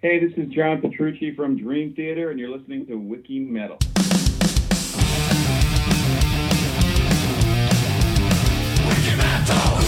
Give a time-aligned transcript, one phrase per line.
[0.00, 3.78] Hey, this is John Petrucci from Dream Theater, and you're listening to Wiki Metal.
[8.86, 9.87] Wiki Metal!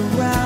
[0.00, 0.39] Around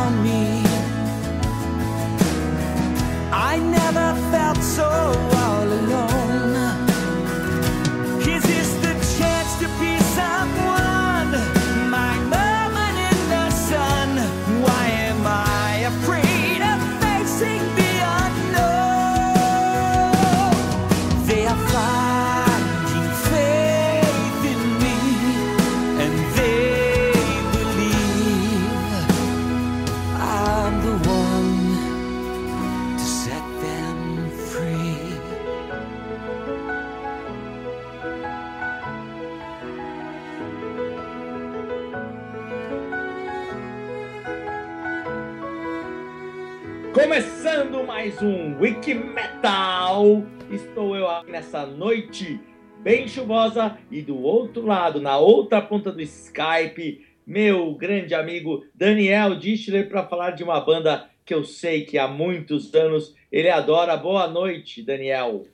[48.04, 50.22] mais um Wiki Metal.
[50.52, 52.38] Estou eu aqui nessa noite
[52.82, 59.38] bem chuvosa e do outro lado, na outra ponta do Skype, meu grande amigo Daniel
[59.38, 63.96] Dischler para falar de uma banda que eu sei que há muitos anos ele adora.
[63.96, 65.46] Boa noite, Daniel.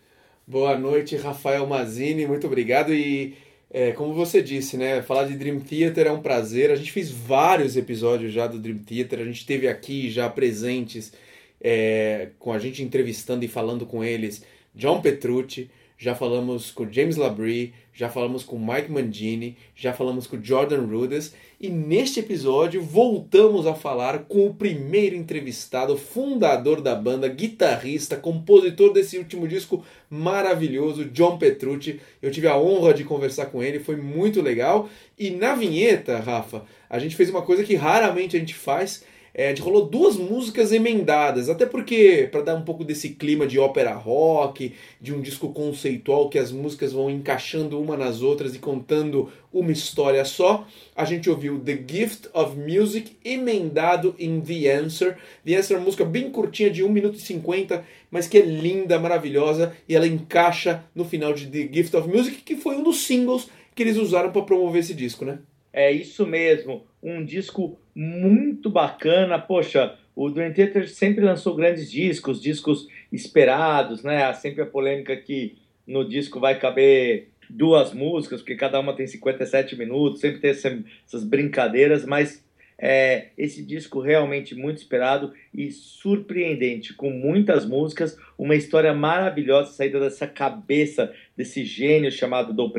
[0.44, 2.92] Boa noite, Rafael Mazini, muito obrigado.
[2.92, 3.36] E
[3.72, 6.72] é, como você disse, né, falar de Dream Theater é um prazer.
[6.72, 11.12] A gente fez vários episódios já do Dream Theater, a gente esteve aqui já presentes
[11.60, 14.44] é, com a gente entrevistando e falando com eles.
[14.74, 20.42] John Petrucci, já falamos com James Labrie, já falamos com Mike Mangini, já falamos com
[20.42, 27.28] Jordan Rudess e neste episódio voltamos a falar com o primeiro entrevistado, fundador da banda,
[27.28, 32.00] guitarrista, compositor desse último disco maravilhoso, John Petrucci.
[32.22, 34.88] Eu tive a honra de conversar com ele, foi muito legal.
[35.18, 39.04] E na vinheta, Rafa, a gente fez uma coisa que raramente a gente faz,
[39.34, 43.94] é, rolou duas músicas emendadas, até porque, para dar um pouco desse clima de ópera
[43.94, 49.30] rock, de um disco conceitual que as músicas vão encaixando uma nas outras e contando
[49.52, 55.16] uma história só, a gente ouviu The Gift of Music emendado em The Answer.
[55.44, 58.42] The Answer é uma música bem curtinha, de 1 minuto e 50, mas que é
[58.42, 62.82] linda, maravilhosa, e ela encaixa no final de The Gift of Music, que foi um
[62.82, 65.38] dos singles que eles usaram para promover esse disco, né?
[65.72, 69.38] É isso mesmo, um disco muito bacana.
[69.38, 74.24] Poxa, o Dream Theater sempre lançou grandes discos, discos esperados, né?
[74.24, 75.56] Há sempre a polêmica que
[75.86, 80.78] no disco vai caber duas músicas, porque cada uma tem 57 minutos, sempre tem essa,
[81.06, 82.44] essas brincadeiras, mas
[82.78, 90.00] é, esse disco realmente muito esperado e surpreendente, com muitas músicas, uma história maravilhosa saída
[90.00, 92.72] dessa cabeça desse gênio chamado Dom,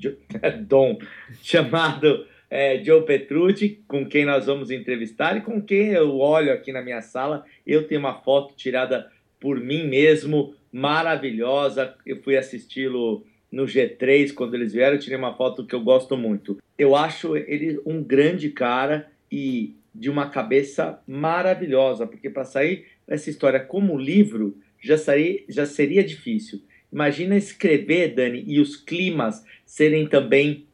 [0.00, 0.50] Pre...
[0.62, 0.98] Dom
[1.42, 6.72] chamado é, Joe Petrucci, com quem nós vamos entrevistar e com quem eu olho aqui
[6.72, 7.44] na minha sala.
[7.66, 9.10] Eu tenho uma foto tirada
[9.40, 11.94] por mim mesmo, maravilhosa.
[12.04, 16.16] Eu fui assisti-lo no G3 quando eles vieram, eu tirei uma foto que eu gosto
[16.16, 16.58] muito.
[16.76, 23.30] Eu acho ele um grande cara e de uma cabeça maravilhosa, porque para sair essa
[23.30, 26.60] história como livro já, sair, já seria difícil.
[26.96, 30.66] Imagina escrever, Dani, e os climas serem também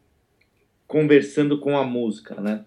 [0.86, 2.64] conversando com a música, né?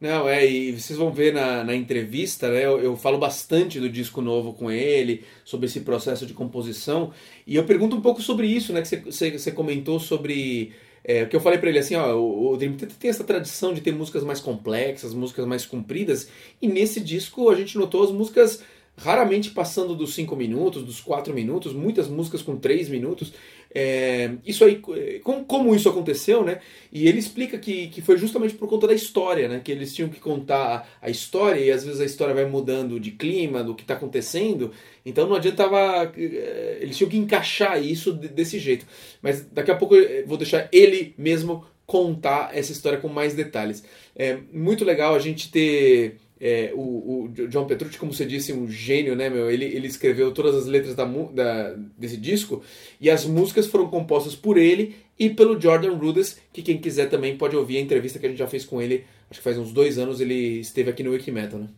[0.00, 2.64] Não, é, e vocês vão ver na, na entrevista, né?
[2.64, 7.12] Eu, eu, falo bastante do disco novo com ele, sobre esse processo de composição,
[7.46, 8.80] e eu pergunto um pouco sobre isso, né?
[8.80, 10.72] Que você, comentou sobre.
[11.04, 13.74] É, que eu falei para ele assim, ó, o, o Dream Theater tem essa tradição
[13.74, 16.30] de ter músicas mais complexas, músicas mais compridas,
[16.62, 18.64] e nesse disco a gente notou as músicas
[18.96, 23.32] raramente passando dos 5 minutos, dos 4 minutos, muitas músicas com 3 minutos.
[23.76, 24.80] É, isso aí,
[25.24, 26.60] como, como, isso aconteceu, né?
[26.92, 29.60] E ele explica que, que foi justamente por conta da história, né?
[29.64, 33.10] Que eles tinham que contar a história e às vezes a história vai mudando de
[33.10, 34.70] clima, do que está acontecendo.
[35.04, 36.12] Então não adiantava.
[36.16, 38.86] Eles tinham que encaixar isso desse jeito.
[39.20, 43.82] Mas daqui a pouco eu vou deixar ele mesmo contar essa história com mais detalhes.
[44.14, 48.68] É muito legal a gente ter é, o, o, John Petrucci, como você disse, um
[48.70, 49.50] gênio, né, meu?
[49.50, 52.62] Ele, ele escreveu todas as letras da, da, desse disco
[53.00, 57.38] e as músicas foram compostas por ele e pelo Jordan Rudess, que quem quiser também
[57.38, 59.72] pode ouvir a entrevista que a gente já fez com ele, acho que faz uns
[59.72, 61.68] dois anos ele esteve aqui no Wikimetal, né?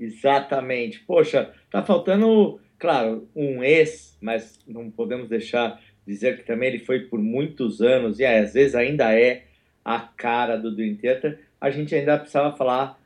[0.00, 1.00] Exatamente.
[1.00, 7.00] Poxa, tá faltando, claro, um ex, mas não podemos deixar dizer que também ele foi
[7.00, 9.44] por muitos anos e às vezes ainda é
[9.84, 11.40] a cara do Dream Theater.
[11.60, 12.97] A gente ainda precisava falar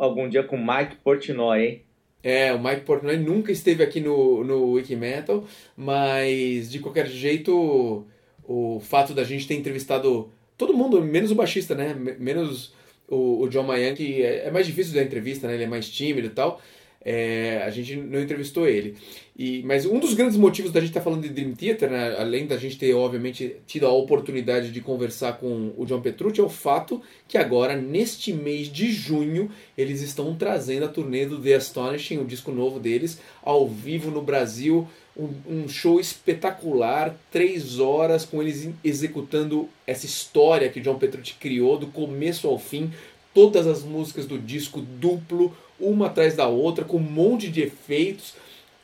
[0.00, 1.82] algum dia com o Mike Portnoy, hein?
[2.22, 5.44] É, o Mike Portnoy nunca esteve aqui no, no Wikimetal,
[5.76, 8.04] mas de qualquer jeito,
[8.44, 11.94] o, fato da gente ter entrevistado todo mundo, menos o baixista, né?
[11.94, 12.74] Menos
[13.08, 15.54] o, o John Mayan, que é, é, mais difícil da entrevista, né?
[15.54, 16.60] Ele é mais tímido e tal.
[17.02, 18.94] É, a gente não entrevistou ele.
[19.36, 22.14] E, mas um dos grandes motivos da gente estar tá falando de Dream Theater, né,
[22.18, 26.44] além da gente ter, obviamente, tido a oportunidade de conversar com o John Petrucci, é
[26.44, 31.54] o fato que agora, neste mês de junho, eles estão trazendo a turnê do The
[31.54, 34.86] Astonishing, o disco novo deles, ao vivo no Brasil.
[35.16, 41.78] Um, um show espetacular, três horas, com eles executando essa história que John Petrucci criou,
[41.78, 42.92] do começo ao fim,
[43.34, 48.34] todas as músicas do disco duplo, uma atrás da outra, com um monte de efeitos.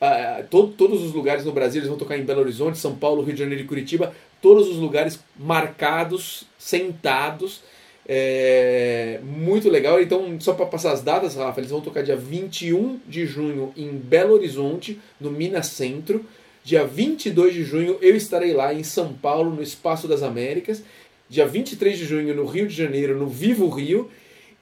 [0.01, 3.23] Uh, todo, todos os lugares no Brasil, eles vão tocar em Belo Horizonte, São Paulo,
[3.23, 7.61] Rio de Janeiro e Curitiba, todos os lugares marcados, sentados.
[8.07, 10.01] É, muito legal.
[10.01, 13.89] Então, só para passar as datas, Rafa, eles vão tocar dia 21 de junho em
[13.89, 16.23] Belo Horizonte, no Minas Centro.
[16.63, 20.83] Dia 22 de junho eu estarei lá em São Paulo, no Espaço das Américas.
[21.29, 24.09] Dia 23 de junho no Rio de Janeiro, no Vivo Rio.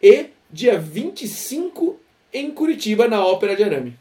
[0.02, 2.00] E dia 25
[2.36, 3.94] em Curitiba, na Ópera de Arame.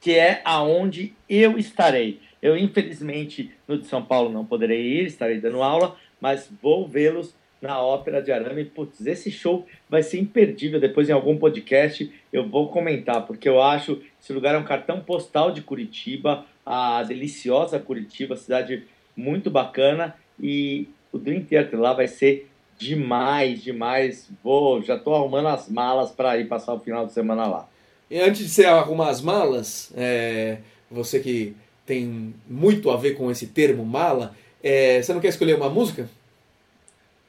[0.00, 2.20] Que é aonde eu estarei.
[2.42, 7.36] Eu, infelizmente, no de São Paulo não poderei ir, estarei dando aula, mas vou vê-los
[7.62, 8.64] na Ópera de Arame.
[8.64, 10.80] Putz, esse show vai ser imperdível.
[10.80, 15.00] Depois, em algum podcast, eu vou comentar, porque eu acho esse lugar é um cartão
[15.00, 18.84] postal de Curitiba, a deliciosa Curitiba, cidade
[19.16, 20.16] muito bacana.
[20.40, 24.30] E o Dream Theater lá vai ser demais, demais.
[24.42, 27.68] Vou, já estou arrumando as malas para ir passar o final de semana lá.
[28.10, 30.58] E antes de você arrumar as malas, é,
[30.90, 31.54] você que
[31.84, 36.08] tem muito a ver com esse termo mala, é, você não quer escolher uma música?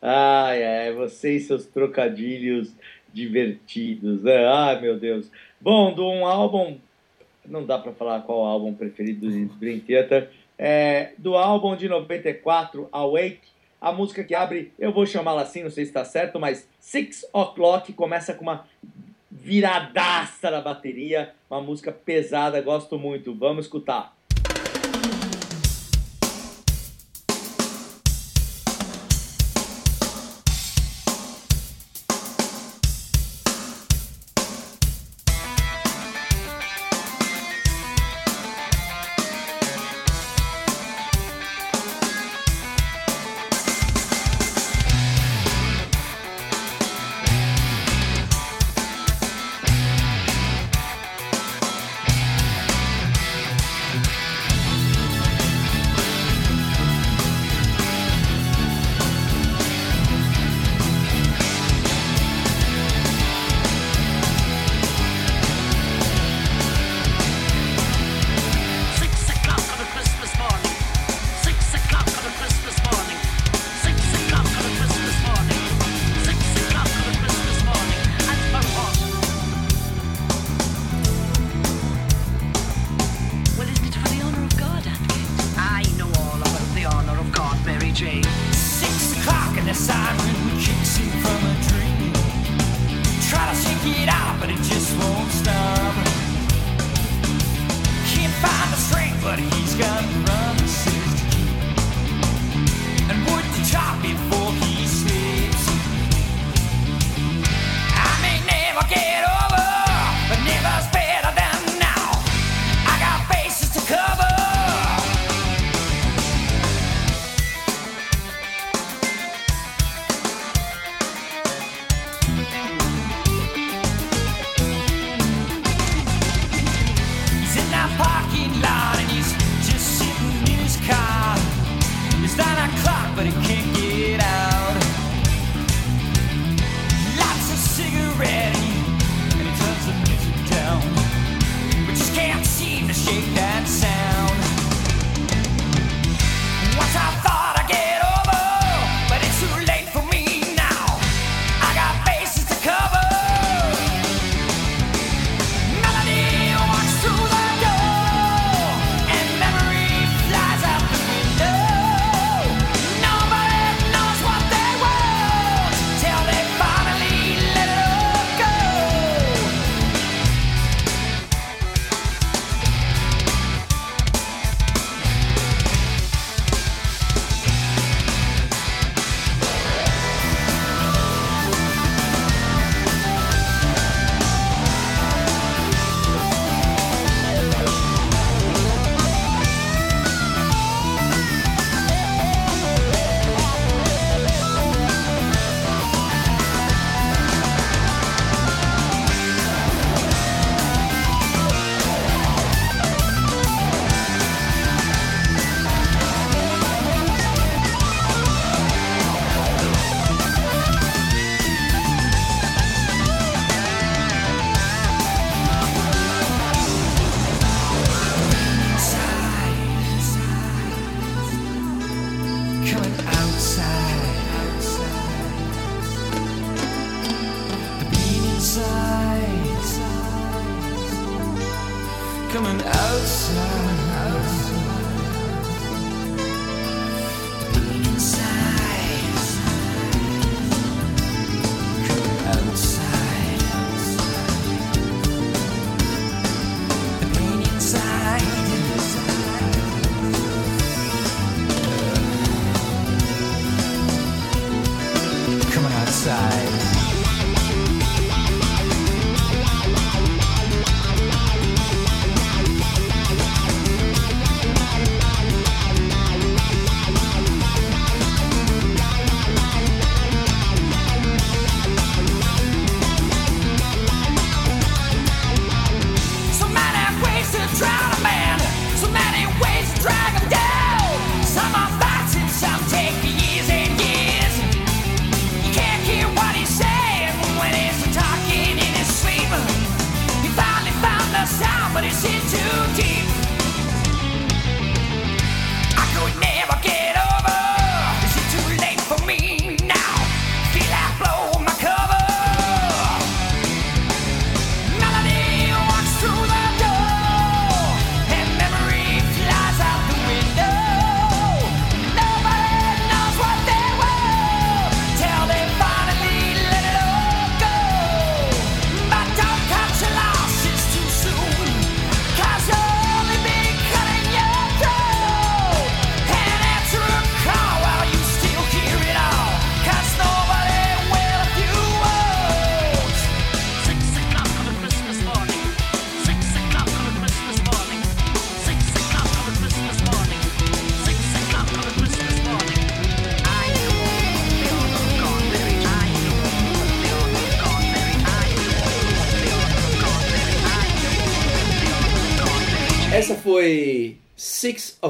[0.01, 2.73] Ai, é, você e seus trocadilhos
[3.13, 4.23] divertidos.
[4.23, 4.45] Né?
[4.45, 5.29] Ai, meu Deus.
[5.59, 6.77] Bom, de um álbum,
[7.45, 12.87] não dá para falar qual álbum preferido do Dream Theater, é, do álbum de 94,
[12.91, 13.39] Awake,
[13.81, 17.25] a música que abre, eu vou chamá-la assim, não sei se está certo, mas Six
[17.31, 18.65] O'Clock começa com uma
[19.31, 23.33] viradaça na bateria, uma música pesada, gosto muito.
[23.33, 24.18] Vamos escutar.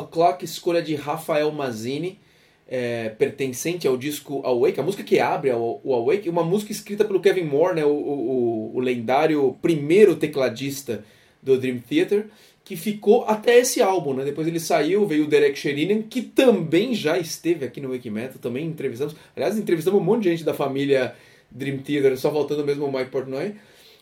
[0.09, 2.19] Six O'Clock, escolha de Rafael Mazzini,
[2.67, 7.19] é, pertencente ao disco Awake, a música que abre o, Awake, uma música escrita pelo
[7.19, 11.03] Kevin Moore, né, o, o, o lendário primeiro tecladista
[11.41, 12.27] do Dream Theater,
[12.63, 14.13] que ficou até esse álbum.
[14.13, 14.25] Né?
[14.25, 18.37] Depois ele saiu, veio o Derek Sherinian, que também já esteve aqui no Wake Metal,
[18.39, 19.15] também entrevistamos.
[19.35, 21.15] Aliás, entrevistamos um monte de gente da família
[21.49, 23.55] Dream Theater, só faltando mesmo o Mike Portnoy.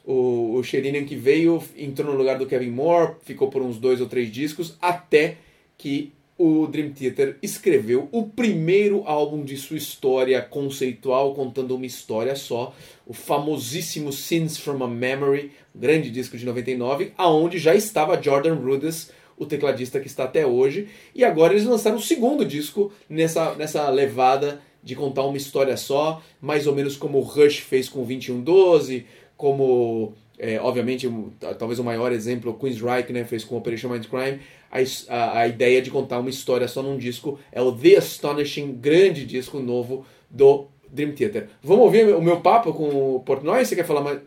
[0.04, 4.02] O, o Sherinian que veio, entrou no lugar do Kevin Moore, ficou por uns dois
[4.02, 5.38] ou três discos, até
[5.78, 12.36] que o Dream Theater escreveu o primeiro álbum de sua história conceitual, contando uma história
[12.36, 18.56] só, o famosíssimo Sins from a Memory, grande disco de 99, aonde já estava Jordan
[18.56, 23.56] Rudess, o tecladista que está até hoje, e agora eles lançaram o segundo disco nessa,
[23.56, 29.06] nessa levada de contar uma história só, mais ou menos como Rush fez com 2112,
[29.36, 34.40] como, é, obviamente, um, talvez o maior exemplo, o Queensryche né, fez com Operation Mindcrime,
[34.72, 34.80] a,
[35.14, 39.26] a, a ideia de contar uma história só num disco é o The Astonishing, grande
[39.26, 41.50] disco novo do Dream Theater.
[41.62, 43.64] Vamos ouvir o meu papo com o Portnoy?
[43.64, 44.20] Você quer falar mais?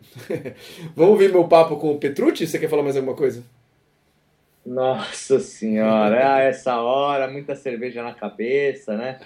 [0.95, 2.47] Vamos ouvir meu papo com o Petrucci?
[2.47, 3.43] Você quer falar mais alguma coisa?
[4.65, 9.19] Nossa senhora, ah, essa hora, muita cerveja na cabeça, né?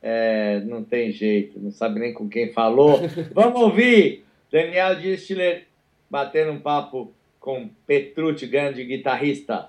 [0.00, 3.00] É, não tem jeito, não sabe nem com quem falou.
[3.34, 5.64] Vamos ouvir Daniel Distler
[6.08, 9.66] batendo um papo com Petrucci, grande guitarrista.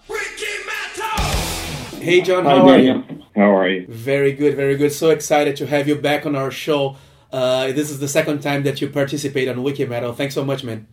[2.07, 3.03] Hey John, Hi, how are you?
[3.35, 3.85] How are you?
[3.89, 4.93] Very good, very good.
[4.93, 6.95] So excited to have you back on our show.
[7.33, 10.13] Uh, this is the second time that you participate on Wiki Metal.
[10.13, 10.87] Thanks so much, man.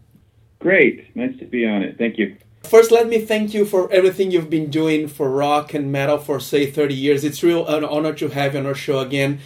[0.58, 1.14] Great.
[1.14, 1.98] Nice to be on it.
[1.98, 2.36] Thank you.
[2.64, 6.40] First, let me thank you for everything you've been doing for rock and metal for,
[6.40, 7.22] say, 30 years.
[7.22, 9.38] It's real an honor to have you on our show again.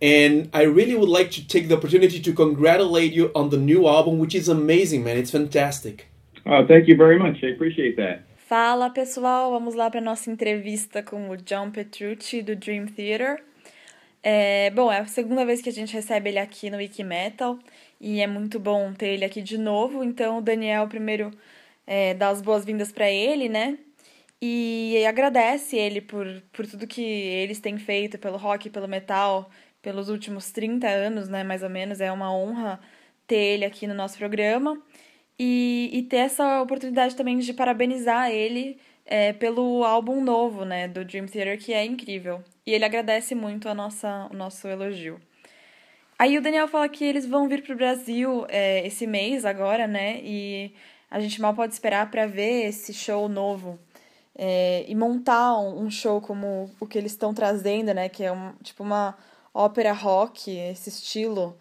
[0.00, 3.86] And I really would like to take the opportunity to congratulate you on the new
[3.86, 5.16] album, which is amazing, man.
[5.18, 6.08] It's fantastic.
[6.44, 7.44] Oh, thank you very much.
[7.44, 8.24] I appreciate that.
[8.54, 13.42] Fala pessoal, vamos lá para nossa entrevista com o John Petrucci do Dream Theater.
[14.22, 17.58] É, bom, é a segunda vez que a gente recebe ele aqui no Wiki Metal
[17.98, 20.04] e é muito bom ter ele aqui de novo.
[20.04, 21.30] Então, o Daniel primeiro
[21.86, 23.78] é, dá as boas-vindas para ele, né?
[24.38, 30.10] E agradece ele por, por tudo que eles têm feito pelo rock, pelo metal, pelos
[30.10, 31.42] últimos 30 anos, né?
[31.42, 32.02] Mais ou menos.
[32.02, 32.78] É uma honra
[33.26, 34.78] ter ele aqui no nosso programa.
[35.44, 41.04] E, e ter essa oportunidade também de parabenizar ele é, pelo álbum novo, né, do
[41.04, 42.44] Dream Theater, que é incrível.
[42.64, 45.20] E ele agradece muito a nossa, o nosso elogio.
[46.16, 50.20] Aí o Daniel fala que eles vão vir pro Brasil é, esse mês agora, né,
[50.22, 50.72] e
[51.10, 53.80] a gente mal pode esperar para ver esse show novo.
[54.38, 58.30] É, e montar um, um show como o que eles estão trazendo, né, que é
[58.30, 59.18] um, tipo uma
[59.52, 61.58] ópera rock, esse estilo.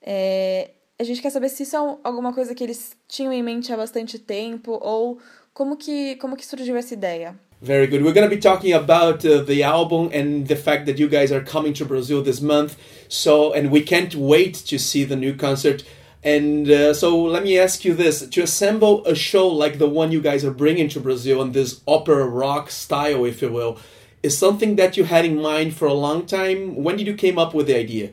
[0.00, 3.72] É, A gente quer saber se isso é alguma coisa que eles tinham em mente
[3.72, 5.18] há bastante tempo ou
[5.52, 7.34] como que, como que surgiu essa ideia.
[7.60, 8.04] Very good.
[8.04, 11.32] We're going to be talking about uh, the album and the fact that you guys
[11.32, 12.76] are coming to Brazil this month.
[13.08, 15.82] So, and we can't wait to see the new concert.
[16.22, 20.12] And uh, so, let me ask you this: to assemble a show like the one
[20.12, 23.78] you guys are bringing to Brazil in this opera rock style, if you will,
[24.22, 26.84] is something that you had in mind for a long time.
[26.84, 28.10] When did you came up with the idea?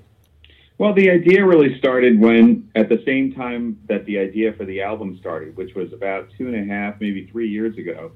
[0.82, 4.82] Well, the idea really started when, at the same time that the idea for the
[4.82, 8.14] album started, which was about two and a half, maybe three years ago,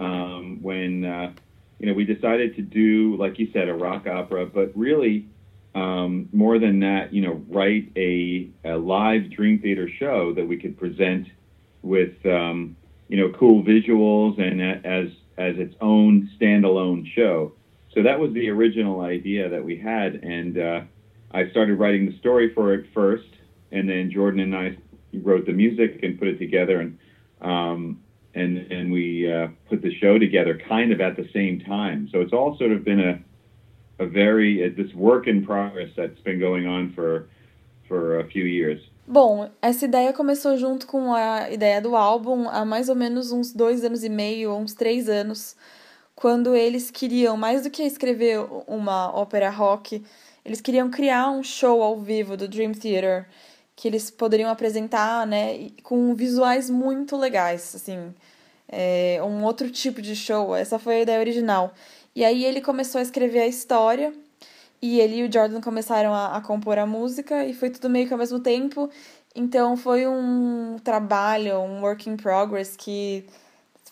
[0.00, 1.34] um, when uh,
[1.78, 5.26] you know we decided to do, like you said, a rock opera, but really
[5.74, 10.56] um, more than that, you know, write a, a live Dream Theater show that we
[10.56, 11.26] could present
[11.82, 12.74] with um,
[13.08, 17.52] you know cool visuals and as as its own standalone show.
[17.92, 20.80] So that was the original idea that we had, and uh,
[21.32, 23.28] I started writing the story for it first,
[23.70, 24.76] and then Jordan and I
[25.22, 26.98] wrote the music and put it together, and
[27.40, 28.02] um,
[28.34, 32.08] and and we uh, put the show together kind of at the same time.
[32.10, 33.20] So it's all sort of been a
[33.98, 37.28] a very uh, this work in progress that's been going on for
[37.86, 38.80] for a few years.
[39.06, 43.54] Bom, essa ideia começou junto com a ideia do álbum há mais ou menos uns
[43.54, 45.56] dois anos e meio, uns três anos,
[46.14, 50.02] quando eles queriam, mais do que escrever uma ópera rock,
[50.48, 53.26] eles queriam criar um show ao vivo do Dream Theater
[53.76, 58.12] que eles poderiam apresentar, né, com visuais muito legais, assim,
[58.66, 60.56] é, um outro tipo de show.
[60.56, 61.72] Essa foi a ideia original.
[62.16, 64.12] E aí ele começou a escrever a história
[64.80, 68.06] e ele e o Jordan começaram a, a compor a música e foi tudo meio
[68.06, 68.90] que ao mesmo tempo.
[69.36, 73.24] Então foi um trabalho, um work in progress que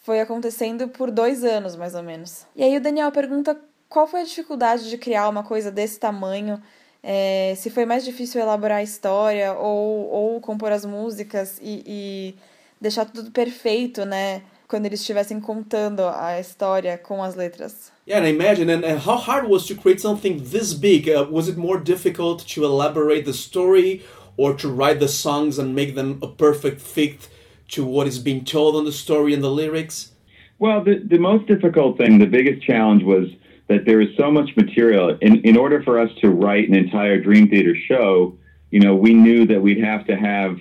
[0.03, 2.47] foi acontecendo por dois anos, mais ou menos.
[2.57, 3.57] E aí o Daniel pergunta
[3.89, 6.61] qual foi a dificuldade de criar uma coisa desse tamanho,
[7.03, 12.35] é, se foi mais difícil elaborar a história ou, ou compor as músicas e, e
[12.81, 14.43] deixar tudo perfeito, né?
[14.69, 17.93] Quando eles estivessem contando a história com as letras.
[18.09, 18.73] Yeah, and I imagine.
[18.73, 21.09] And, and how hard was to create something this big?
[21.09, 24.03] Uh, was it more difficult to elaborate the story
[24.37, 27.29] or to write the songs and make them a perfect fit
[27.69, 30.11] to what is being told on the story and the lyrics?
[30.59, 33.29] Well, the, the most difficult thing, the biggest challenge was
[33.69, 35.17] that there is so much material.
[35.21, 38.39] In, in order for us to write an entire Dream Theater show,
[38.71, 40.59] you know, we knew that we'd have to have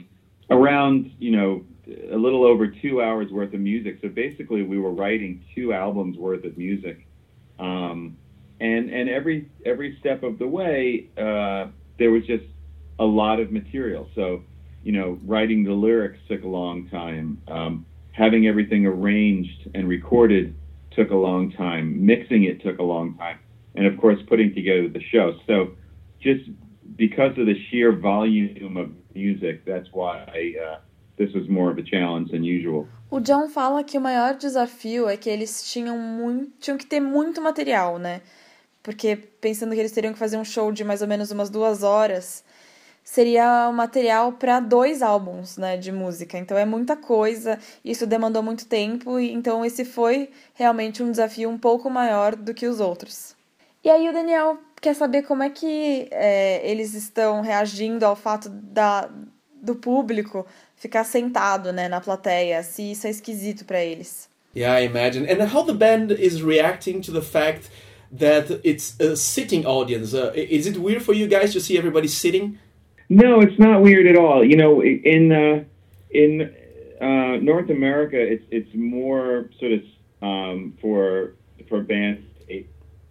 [0.49, 1.63] around, you know,
[2.11, 3.99] a little over two hours worth of music.
[4.01, 7.05] So basically, we were writing two albums worth of music.
[7.59, 8.17] Um,
[8.59, 11.67] and and every every step of the way, uh,
[11.99, 12.45] there was just
[12.99, 14.09] a lot of material.
[14.15, 14.43] So,
[14.83, 17.41] you know, writing the lyrics took a long time.
[17.47, 20.55] Um, having everything arranged and recorded
[20.95, 22.05] took a long time.
[22.05, 23.39] Mixing it took a long time,
[23.75, 25.33] and of course, putting together the show.
[25.47, 25.75] So,
[26.21, 26.49] just
[26.95, 30.23] because of the sheer volume of music, that's why
[30.65, 30.79] uh,
[31.17, 32.87] this was more of a challenge than usual.
[33.11, 36.99] O John fala que o maior desafio é que eles tinham muito, tinham que ter
[36.99, 38.21] muito material, né?
[38.81, 41.81] Porque pensando que eles teriam que fazer um show de mais ou menos umas duas
[41.81, 42.44] horas,
[43.05, 46.39] seria material para dois álbuns, né, de música.
[46.39, 51.57] Então é muita coisa, isso demandou muito tempo, então esse foi realmente um desafio um
[51.57, 53.35] pouco maior do que os outros.
[53.83, 58.49] E aí o Daniel quer saber como é que é, eles estão reagindo ao fato
[58.49, 59.07] da,
[59.61, 60.43] do público
[60.75, 64.27] ficar sentado, né, na plateia, se isso é esquisito para eles.
[64.55, 65.29] Yeah, I imagine.
[65.31, 67.69] And how the band is reacting to the fact
[68.17, 70.15] that it's a sitting audience.
[70.15, 72.57] Uh, is it weird for you guys to see everybody sitting?
[73.09, 74.43] No, it's not weird at all.
[74.43, 75.63] You know, in uh,
[76.09, 76.53] in
[77.01, 79.81] uh, North America, it's it's more sort of
[80.21, 81.35] um, for
[81.69, 82.25] for bands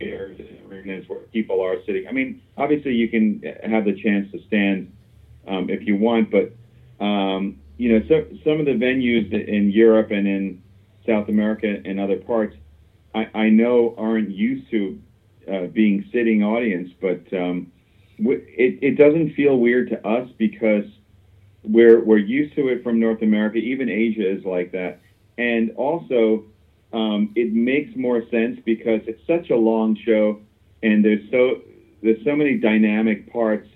[0.00, 2.06] areas where people are sitting.
[2.06, 4.92] I mean, obviously, you can have the chance to stand
[5.46, 6.52] um, if you want, but
[7.04, 10.62] um, you know, so, some of the venues in Europe and in
[11.06, 12.56] South America and other parts,
[13.14, 15.00] I, I know aren't used to
[15.50, 17.72] uh, being sitting audience, but um,
[18.18, 20.84] it, it doesn't feel weird to us because
[21.62, 23.58] we're we're used to it from North America.
[23.58, 25.00] Even Asia is like that,
[25.38, 26.44] and also
[26.92, 30.40] um, it makes more sense because it's such a long show,
[30.82, 31.62] and there's so
[32.02, 33.68] there's so many dynamic parts,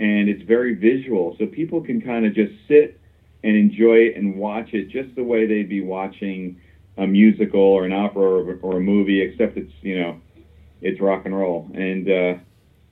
[0.00, 2.98] and it's very visual, so people can kind of just sit
[3.44, 6.60] and enjoy it and watch it just the way they'd be watching
[6.96, 10.20] a musical or an opera or, or a movie, except it's you know
[10.80, 12.34] it's rock and roll, and uh,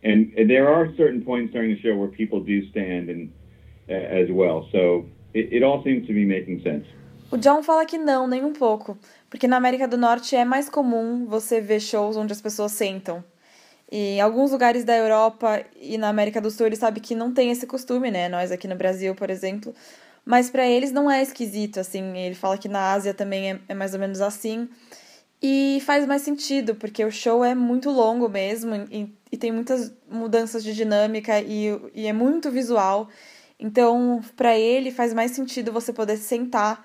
[0.05, 3.31] and, there are certain points during the show where people do stand and
[3.89, 4.69] uh, as well.
[4.71, 6.87] So it, it all seems to be making sense.
[7.31, 8.97] O John fala que não, nem um pouco,
[9.29, 13.25] porque na América do Norte é mais comum você ver shows onde as pessoas sentam.
[13.91, 17.33] E em alguns lugares da Europa e na América do Sul eles sabem que não
[17.33, 18.29] tem esse costume, né?
[18.29, 19.75] Nós aqui no Brasil, por exemplo.
[20.25, 22.17] Mas para eles não é esquisito, assim.
[22.17, 24.69] Ele fala que na Ásia também é, é mais ou menos assim.
[25.47, 29.93] E faz mais sentido, porque o show é muito longo mesmo e, e tem muitas
[30.11, 33.11] mudanças de dinâmica e, e é muito visual.
[33.61, 36.83] Então, para ele faz mais sentido você poder sentar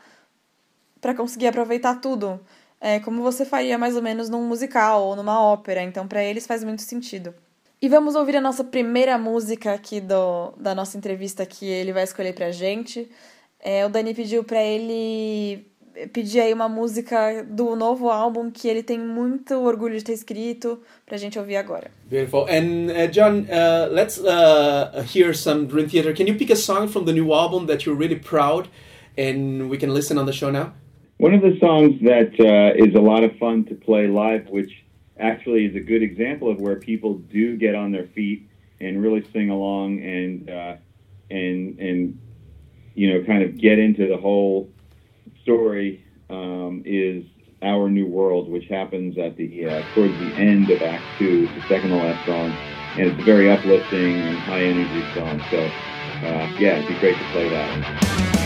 [1.00, 2.38] para conseguir aproveitar tudo
[2.82, 5.82] é, como você faria mais ou menos num musical ou numa ópera.
[5.82, 7.34] Então, para eles faz muito sentido.
[7.82, 12.04] E vamos ouvir a nossa primeira música aqui do, da nossa entrevista que ele vai
[12.04, 13.10] escolher pra gente.
[13.58, 15.69] É, o Dani pediu para ele
[16.14, 20.80] pedir aí uma música do novo álbum que ele tem muito orgulho de ter escrito
[21.06, 21.92] pra gente ouvir agora.
[22.10, 22.46] Beautiful.
[22.50, 26.14] And uh, John, uh, let's uh, hear some Dream Theater.
[26.14, 28.68] Can you pick a song from the new album that you're really proud
[29.18, 30.74] and we can listen on the show now?
[31.18, 34.72] One of the songs that uh, is a lot of fun to play live, which
[35.20, 38.48] actually is a good example of where people do get on their feet
[38.80, 40.76] and really sing along and uh,
[41.30, 42.20] and and
[42.96, 44.70] you know kind of get into the whole
[45.44, 47.24] story um, is
[47.62, 51.62] Our New World, which happens at the uh, towards the end of Act Two, the
[51.68, 52.52] second to last song,
[52.98, 55.42] and it's a very uplifting and high energy song.
[55.52, 58.39] So uh, yeah, it'd be great to play that.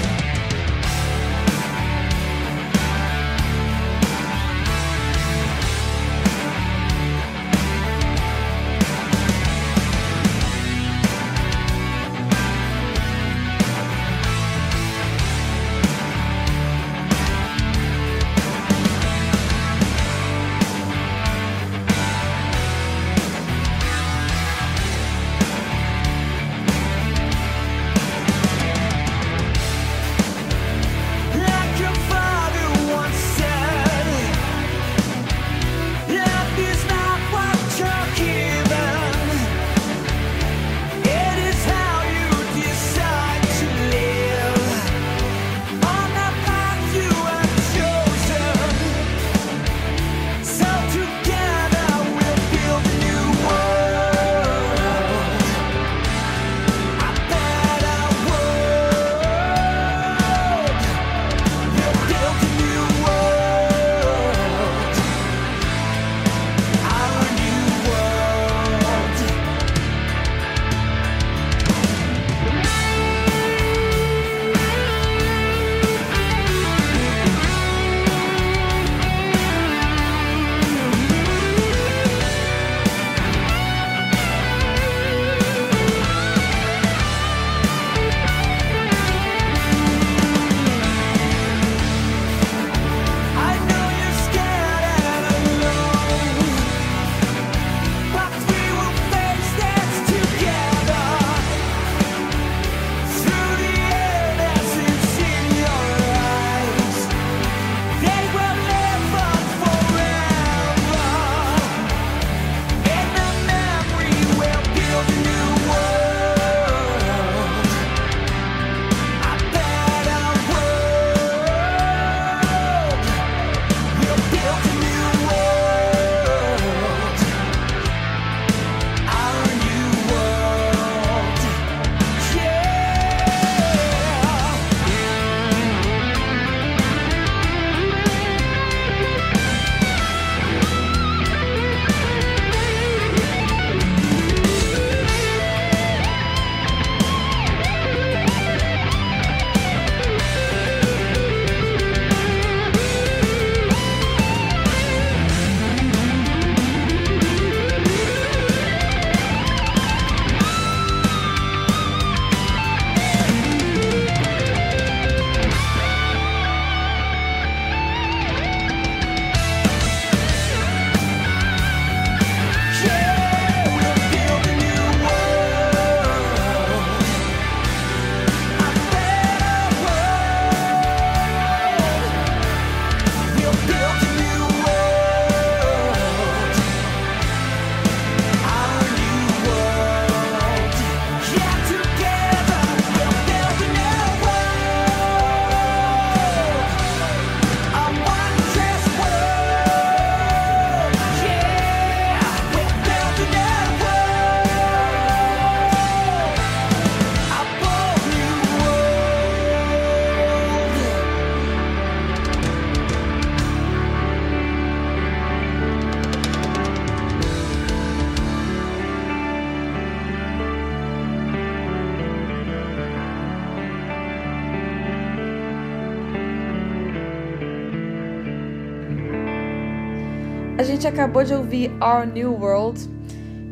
[230.93, 232.79] Acabou de ouvir Our New World,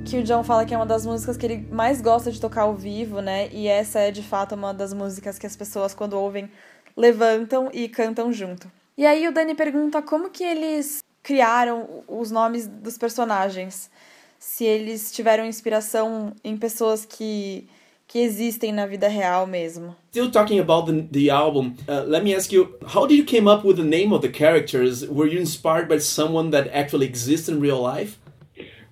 [0.05, 2.61] que o John fala que é uma das músicas que ele mais gosta de tocar
[2.61, 3.49] ao vivo, né?
[3.51, 6.51] E essa é de fato uma das músicas que as pessoas, quando ouvem,
[6.95, 8.71] levantam e cantam junto.
[8.95, 13.89] E aí o Dani pergunta como que eles criaram os nomes dos personagens.
[14.37, 17.67] Se eles tiveram inspiração em pessoas que,
[18.11, 19.95] que existem na vida real mesmo.
[20.09, 23.47] Still talking about the, the album, uh, let me ask you, how did you came
[23.47, 25.07] up with the name of the characters?
[25.07, 28.19] Were you inspired by someone that actually exists in real life?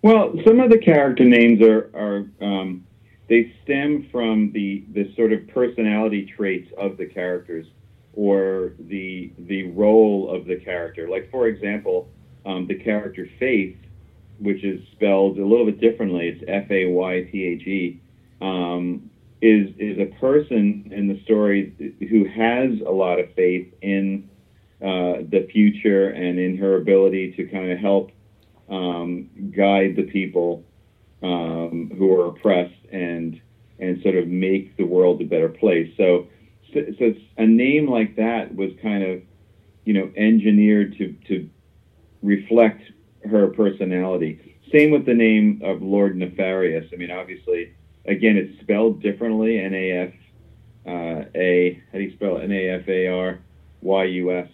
[0.02, 2.86] Well, some of the character names are are um,
[3.28, 7.68] they stem from the the sort of personality traits of the characters
[8.16, 11.10] or the the role of the character.
[11.10, 12.08] Like for example,
[12.46, 13.76] um, the character Faith,
[14.40, 16.30] which is spelled a little bit differently.
[16.30, 18.00] It's F A Y T H E.
[18.42, 19.09] Um,
[19.42, 21.74] is is a person in the story
[22.10, 24.30] who has a lot of faith in
[24.82, 28.12] uh, the future and in her ability to kind of help
[28.70, 30.64] um, guide the people
[31.24, 33.42] um, who are oppressed and
[33.80, 35.92] and sort of make the world a better place.
[35.96, 36.28] So,
[36.74, 39.22] so, so a name like that was kind of
[39.86, 41.50] you know engineered to to
[42.22, 42.82] reflect
[43.30, 44.58] her personality.
[44.72, 46.86] Same with the name of Lord Nefarious.
[46.94, 47.74] I mean, obviously,
[48.06, 49.60] again, it's spelled differently.
[49.60, 50.14] N A F
[50.86, 51.82] uh, A.
[51.92, 52.44] How do you spell it?
[52.44, 53.40] N A F A R
[53.82, 54.50] Y U S.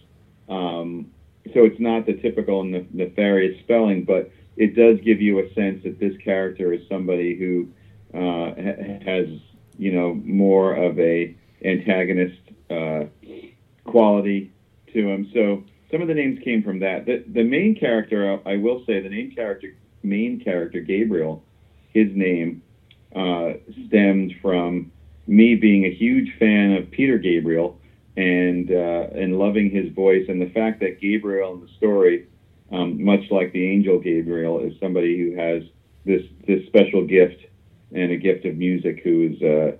[0.48, 1.10] Um,
[1.54, 5.82] so it's not the typical ne- nefarious spelling, but it does give you a sense
[5.84, 7.68] that this character is somebody who
[8.14, 9.26] uh, ha- has,
[9.78, 13.04] you know, more of a antagonist uh,
[13.84, 14.52] quality
[14.92, 15.30] to him.
[15.32, 17.06] So some of the names came from that.
[17.06, 21.44] The, the main character, I will say, the main character, main character Gabriel,
[21.92, 22.62] his name
[23.16, 23.54] uh,
[23.86, 24.92] stemmed from
[25.26, 27.78] me being a huge fan of Peter Gabriel
[28.16, 32.26] and uh, and loving his voice and the fact that Gabriel in the story,
[32.70, 35.62] um, much like the angel Gabriel, is somebody who has
[36.04, 37.40] this this special gift
[37.92, 39.76] and a gift of music who is uh,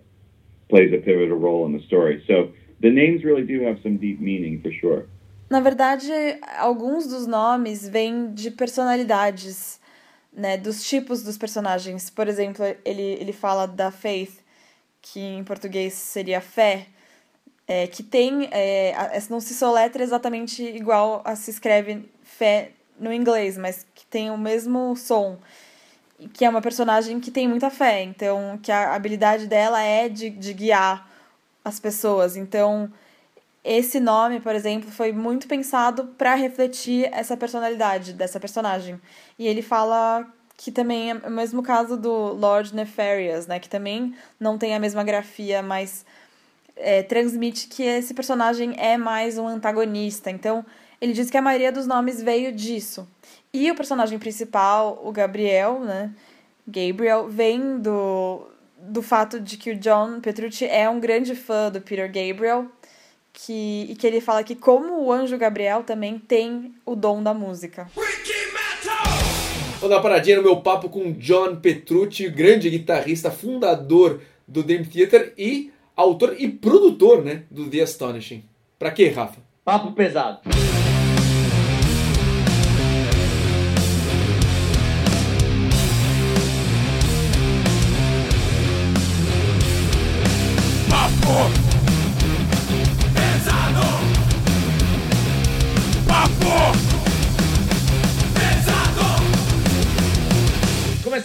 [0.68, 2.24] plays a pivotal role in the story.
[2.26, 5.06] So the names really do have some deep meaning for sure.
[5.48, 9.78] Na verdade, alguns dos nomes vêm de personalidades,
[10.36, 12.10] né, dos tipos dos personagens.
[12.10, 14.38] Por exemplo, ele, ele fala da Faith,
[15.00, 16.86] que em português seria fé,
[17.66, 18.48] é, que tem.
[18.52, 18.94] É,
[19.30, 24.36] não se soletra exatamente igual a se escreve fé no inglês, mas que tem o
[24.36, 25.38] mesmo som.
[26.32, 30.30] Que é uma personagem que tem muita fé, então que a habilidade dela é de,
[30.30, 31.10] de guiar
[31.64, 32.36] as pessoas.
[32.36, 32.90] Então,
[33.66, 39.00] esse nome, por exemplo, foi muito pensado para refletir essa personalidade dessa personagem.
[39.36, 40.24] E ele fala
[40.56, 43.58] que também é o mesmo caso do Lord Nefarious, né?
[43.58, 46.06] Que também não tem a mesma grafia, mas
[46.76, 50.30] é, transmite que esse personagem é mais um antagonista.
[50.30, 50.64] Então,
[51.00, 53.04] ele diz que a maioria dos nomes veio disso.
[53.52, 56.14] E o personagem principal, o Gabriel, né?
[56.64, 58.46] Gabriel, vem do,
[58.78, 62.66] do fato de que o John Petrucci é um grande fã do Peter Gabriel.
[63.38, 67.34] Que, e que ele fala que, como o anjo Gabriel, também tem o dom da
[67.34, 67.86] música.
[69.78, 74.84] Vou dar uma paradinha no meu papo com John Petrucci, grande guitarrista, fundador do Dream
[74.84, 78.42] Theater e autor e produtor, né, do The Astonishing.
[78.78, 79.38] Pra quê, Rafa?
[79.62, 80.40] Papo pesado.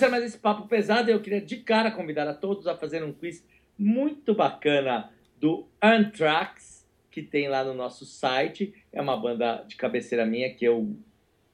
[0.02, 3.14] Começando mais esse papo pesado, eu queria de cara convidar a todos a fazer um
[3.14, 3.46] quiz
[3.78, 8.74] muito bacana do Anthrax, que tem lá no nosso site.
[8.92, 10.96] É uma banda de cabeceira minha que eu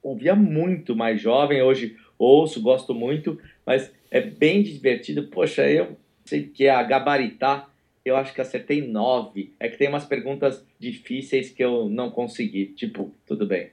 [0.02, 5.28] ouvia muito mais jovem, hoje ouço, gosto muito, mas é bem divertido.
[5.28, 7.70] Poxa, eu sei que é a gabaritar,
[8.02, 9.52] eu acho que acertei nove.
[9.60, 12.68] É que tem umas perguntas difíceis que eu não consegui.
[12.68, 13.72] Tipo, tudo bem.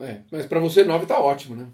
[0.00, 1.66] É, mas pra você 9 tá ótimo, né?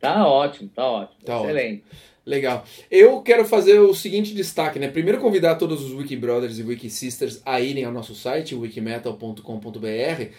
[0.00, 1.18] Tá ótimo, tá ótimo.
[1.24, 1.84] Tá Excelente.
[2.24, 2.64] Legal.
[2.90, 4.88] Eu quero fazer o seguinte destaque, né?
[4.88, 10.32] Primeiro convidar todos os Wiki Brothers e Wiki Sisters a irem ao nosso site, wikimetal.com.br.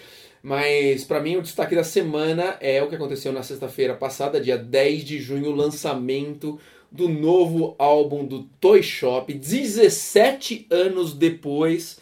[0.43, 4.57] Mas para mim o destaque da semana é o que aconteceu na sexta-feira passada, dia
[4.57, 6.59] 10 de junho, o lançamento
[6.91, 11.99] do novo álbum do Toy Shop, 17 anos depois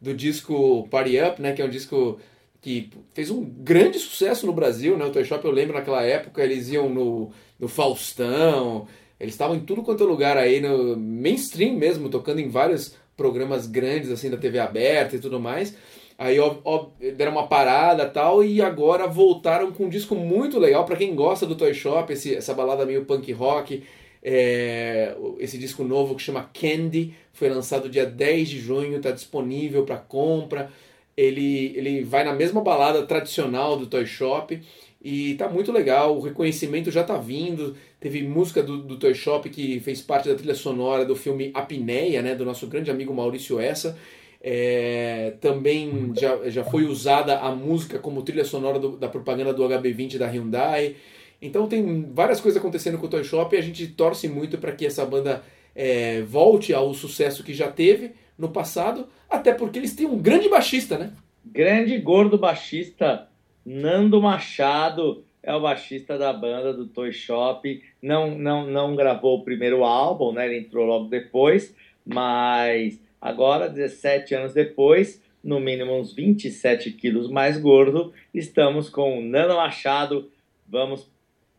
[0.00, 2.20] do disco Party Up, né, que é um disco
[2.66, 5.04] que fez um grande sucesso no Brasil, né?
[5.04, 8.88] O Toy Shop eu lembro naquela época, eles iam no, no Faustão,
[9.20, 13.68] eles estavam em tudo quanto é lugar aí, no mainstream mesmo, tocando em vários programas
[13.68, 15.76] grandes assim da TV aberta e tudo mais.
[16.18, 20.84] Aí ó, ó, deram uma parada tal e agora voltaram com um disco muito legal
[20.84, 23.84] para quem gosta do Toy Shop, esse, essa balada meio punk rock.
[24.20, 29.84] É, esse disco novo que chama Candy foi lançado dia 10 de junho, está disponível
[29.84, 30.68] para compra.
[31.16, 34.60] Ele, ele vai na mesma balada tradicional do Toy Shop
[35.02, 36.16] e tá muito legal.
[36.16, 37.76] O reconhecimento já tá vindo.
[38.00, 42.20] Teve música do, do Toy Shop que fez parte da trilha sonora do filme Apneia,
[42.22, 43.96] né, do nosso grande amigo Maurício Essa.
[44.42, 49.62] É, também já, já foi usada a música como trilha sonora do, da propaganda do
[49.62, 50.96] HB20 da Hyundai.
[51.40, 54.72] Então tem várias coisas acontecendo com o Toy Shop e a gente torce muito para
[54.72, 55.42] que essa banda
[55.74, 60.48] é, volte ao sucesso que já teve no passado, até porque eles têm um grande
[60.48, 61.12] baixista, né?
[61.44, 63.28] Grande gordo baixista,
[63.64, 67.82] Nando Machado, é o baixista da banda do Toy Shop.
[68.02, 70.46] Não, não, não gravou o primeiro álbum, né?
[70.46, 71.74] Ele entrou logo depois,
[72.04, 79.22] mas agora, 17 anos depois, no mínimo uns 27 quilos mais gordo, estamos com o
[79.22, 80.28] Nando Machado.
[80.68, 81.08] Vamos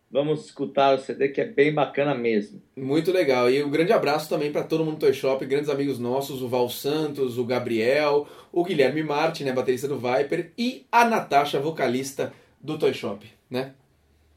[0.10, 2.62] Vamos escutar o CD que é bem bacana mesmo.
[2.76, 3.50] Muito legal.
[3.50, 6.48] E um grande abraço também para todo mundo do Toy Shop, grandes amigos nossos, o
[6.48, 12.32] Val Santos, o Gabriel, o Guilherme Martin, né, baterista do Viper, e a Natasha, vocalista
[12.62, 13.74] do Toy Shop, né?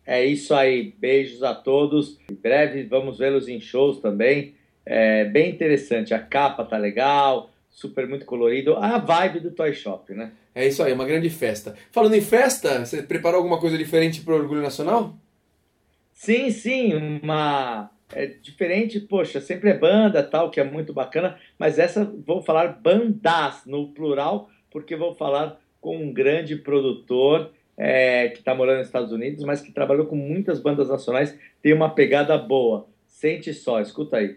[0.05, 0.93] É isso aí.
[0.99, 2.19] Beijos a todos.
[2.29, 4.55] Em breve vamos vê-los em shows também.
[4.85, 6.13] É bem interessante.
[6.13, 8.75] A capa tá legal, super muito colorido.
[8.75, 10.33] A vibe do Toy Shop, né?
[10.53, 11.77] É isso aí, uma grande festa.
[11.93, 15.17] Falando em festa, você preparou alguma coisa diferente para o Orgulho Nacional?
[16.23, 16.93] Sim, sim,
[17.23, 22.43] uma é diferente, poxa, sempre é banda tal, que é muito bacana, mas essa vou
[22.43, 28.81] falar bandas no plural, porque vou falar com um grande produtor é, que está morando
[28.81, 32.87] nos Estados Unidos, mas que trabalhou com muitas bandas nacionais, tem uma pegada boa.
[33.07, 34.37] Sente só, escuta aí.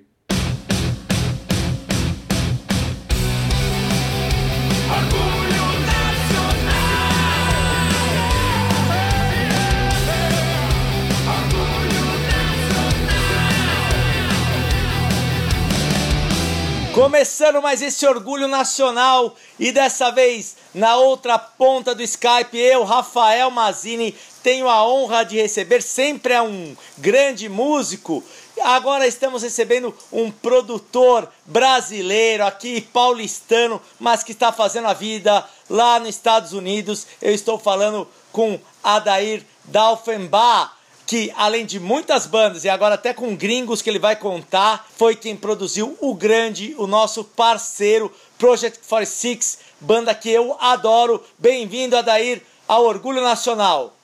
[17.03, 23.51] Começando mais esse orgulho nacional e dessa vez na outra ponta do Skype, eu, Rafael
[23.51, 28.23] Mazini, tenho a honra de receber sempre é um grande músico.
[28.61, 35.99] Agora estamos recebendo um produtor brasileiro aqui, paulistano, mas que está fazendo a vida lá
[35.99, 37.05] nos Estados Unidos.
[37.21, 40.71] Eu estou falando com Adair Dalfenbach
[41.05, 45.15] que além de muitas bandas e agora até com gringos que ele vai contar, foi
[45.15, 51.25] quem produziu o grande, o nosso parceiro Project 46, banda que eu adoro.
[51.37, 53.95] Bem-vindo, Adair, ao Orgulho Nacional.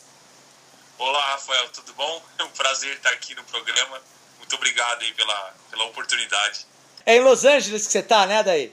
[0.97, 2.21] Olá, Rafael, tudo bom?
[2.39, 4.01] É um prazer estar aqui no programa.
[4.37, 6.65] Muito obrigado aí pela, pela oportunidade.
[7.05, 8.71] É em Los Angeles que você tá, né, Adair?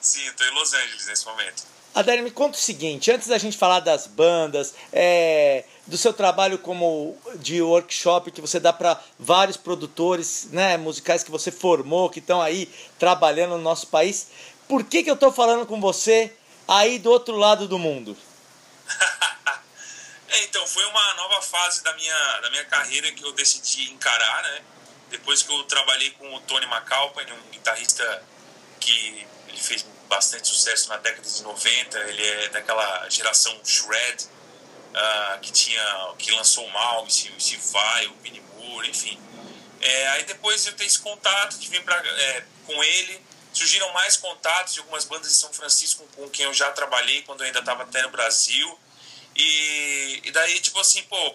[0.00, 1.62] Sim, estou em Los Angeles nesse momento.
[1.94, 6.58] Adair, me conta o seguinte, antes da gente falar das bandas, é, do seu trabalho
[6.58, 12.18] como de workshop que você dá para vários produtores né, musicais que você formou, que
[12.18, 12.68] estão aí
[12.98, 14.26] trabalhando no nosso país,
[14.66, 16.34] por que, que eu estou falando com você
[16.66, 18.16] aí do outro lado do mundo?
[20.30, 24.42] é, então, foi uma nova fase da minha, da minha carreira que eu decidi encarar,
[24.42, 24.62] né?
[25.10, 28.24] Depois que eu trabalhei com o Tony McAlpine, um guitarrista
[28.80, 35.40] que ele fez bastante sucesso na década de 90, ele é daquela geração shred, uh,
[35.40, 39.18] que tinha que lançou o Malm, o Steve Vai, o Vinnie Moore, enfim.
[39.80, 43.20] É, aí depois eu tenho esse contato de vir pra, é, com ele,
[43.52, 47.40] surgiram mais contatos de algumas bandas de São Francisco com quem eu já trabalhei quando
[47.40, 48.78] eu ainda estava até no Brasil.
[49.36, 51.34] E, e daí, tipo assim, pô,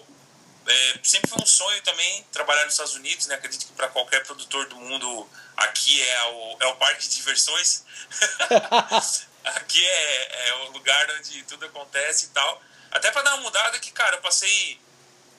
[0.66, 3.34] é, sempre foi um sonho também trabalhar nos Estados Unidos, né?
[3.34, 5.28] Acredito que para qualquer produtor do mundo
[5.60, 7.84] aqui é o, é o parque de diversões.
[9.44, 12.62] aqui é, é o lugar onde tudo acontece e tal.
[12.90, 14.80] Até para dar uma mudada que, cara, eu passei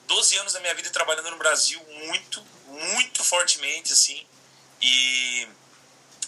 [0.06, 4.26] 12 anos da minha vida trabalhando no Brasil muito, muito fortemente, assim.
[4.80, 5.48] E,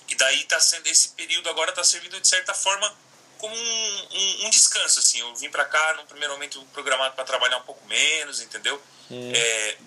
[0.08, 2.94] e daí tá sendo esse período agora tá servindo de certa forma
[3.38, 5.20] como um, um, um descanso, assim.
[5.20, 8.80] Eu vim para cá no primeiro momento programado para trabalhar um pouco menos, entendeu?
[9.10, 9.32] Hum.
[9.34, 9.78] É,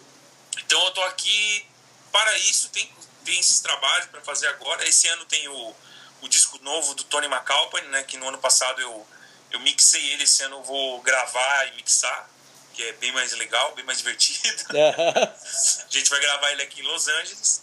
[0.58, 1.66] então eu tô aqui
[2.12, 2.90] para isso, tem,
[3.26, 4.88] tem esses trabalhos para fazer agora.
[4.88, 5.74] Esse ano tem o,
[6.22, 8.04] o disco novo do Tony McAlpine, né?
[8.04, 9.06] Que no ano passado eu
[9.50, 12.28] eu mixei ele, esse ano eu vou gravar e mixar,
[12.74, 14.64] que é bem mais legal, bem mais divertido.
[14.70, 17.62] a gente vai gravar ele aqui em Los Angeles.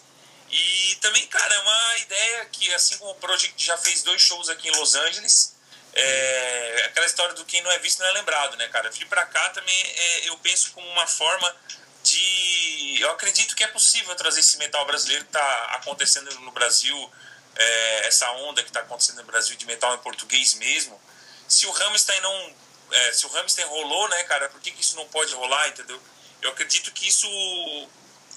[0.49, 4.49] E também, cara, é uma ideia que, assim como o Project já fez dois shows
[4.49, 5.55] aqui em Los Angeles,
[5.93, 8.89] é aquela história do quem não é visto não é lembrado, né, cara?
[8.89, 11.55] Vir pra cá também é, eu penso como uma forma
[12.03, 12.99] de.
[13.01, 17.11] Eu acredito que é possível trazer esse metal brasileiro que tá acontecendo no Brasil,
[17.55, 21.01] é, essa onda que tá acontecendo no Brasil de metal em português mesmo
[21.47, 22.55] se o Rammstein não.
[22.91, 26.01] é, se o Rammstein rolou, né, cara, por que, que isso não pode rolar, entendeu?
[26.41, 27.27] Eu acredito que isso.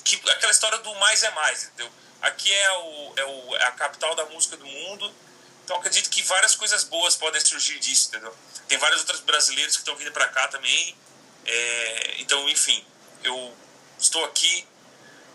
[0.05, 1.91] que aquela história do mais é mais, entendeu?
[2.23, 5.13] Aqui é, o, é, o, é a capital da música do mundo,
[5.65, 8.35] então acredito que várias coisas boas podem surgir disso, entendeu?
[8.69, 10.97] Tem vários outros brasileiros que estão vindo para cá também.
[11.45, 12.85] é, então, enfim,
[13.27, 13.51] eu
[13.99, 14.65] estou aqui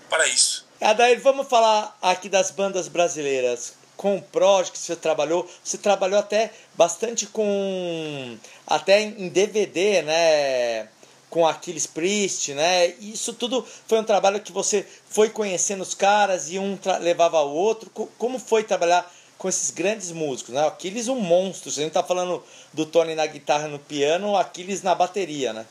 [0.10, 0.66] para isso.
[0.80, 3.74] Adair, vamos falar aqui das bandas brasileiras.
[3.96, 10.88] Com o Project você trabalhou, você trabalhou até bastante com até em DVD, né?
[11.30, 12.88] Com Aquiles Priest, né?
[13.00, 17.50] Isso tudo foi um trabalho que você foi conhecendo os caras e um levava ao
[17.54, 17.90] outro.
[17.92, 20.66] Co- Como foi trabalhar com esses grandes músicos, né?
[20.68, 21.70] Aquiles um monstro.
[21.70, 25.66] A gente tá falando do Tony na guitarra, no piano, Aquiles na bateria, né?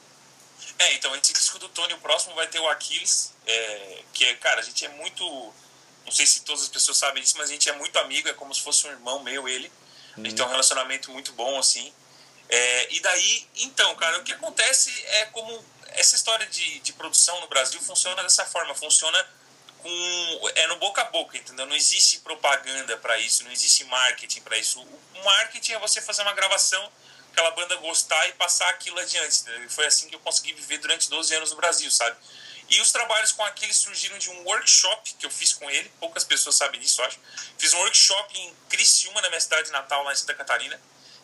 [0.81, 4.35] É, então, esse disco do Tony, o próximo vai ter o Aquiles, é, que é,
[4.37, 5.23] cara, a gente é muito.
[6.07, 8.33] Não sei se todas as pessoas sabem disso, mas a gente é muito amigo, é
[8.33, 9.71] como se fosse um irmão meu, ele.
[10.17, 11.93] A gente tem um relacionamento muito bom, assim.
[12.49, 15.63] É, e daí, então, cara, o que acontece é como.
[15.89, 19.29] Essa história de, de produção no Brasil funciona dessa forma, funciona
[19.83, 20.51] com.
[20.55, 21.67] É no boca a boca, entendeu?
[21.67, 24.81] Não existe propaganda para isso, não existe marketing para isso.
[24.81, 26.91] O marketing é você fazer uma gravação
[27.33, 29.45] aquela banda gostar e passar aquilo adiante.
[29.45, 29.67] Né?
[29.69, 32.17] Foi assim que eu consegui viver durante 12 anos no Brasil, sabe?
[32.69, 36.23] E os trabalhos com aquele surgiram de um workshop que eu fiz com ele, poucas
[36.23, 37.19] pessoas sabem disso, acho.
[37.59, 40.81] Fiz um workshop em Criciúma, na minha cidade natal, lá em Santa Catarina,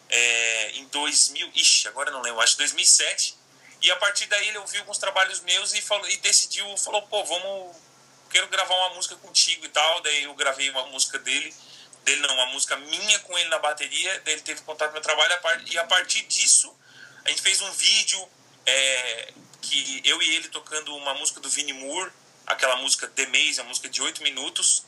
[0.08, 3.36] é, em 2000, ixi, agora não lembro, acho que 2007.
[3.82, 7.24] E a partir daí ele ouviu alguns trabalhos meus e, falou, e decidiu, falou, pô,
[7.24, 7.76] vamos,
[8.30, 10.00] quero gravar uma música contigo e tal.
[10.00, 11.54] Daí eu gravei uma música dele,
[12.06, 15.02] dele não, uma música minha com ele na bateria, daí ele teve contato com meu
[15.02, 16.74] trabalho e a partir disso
[17.24, 18.28] a gente fez um vídeo
[18.64, 22.10] é, que eu e ele tocando uma música do Vinnie Moore,
[22.46, 24.84] aquela música The Maze, a música de 8 minutos.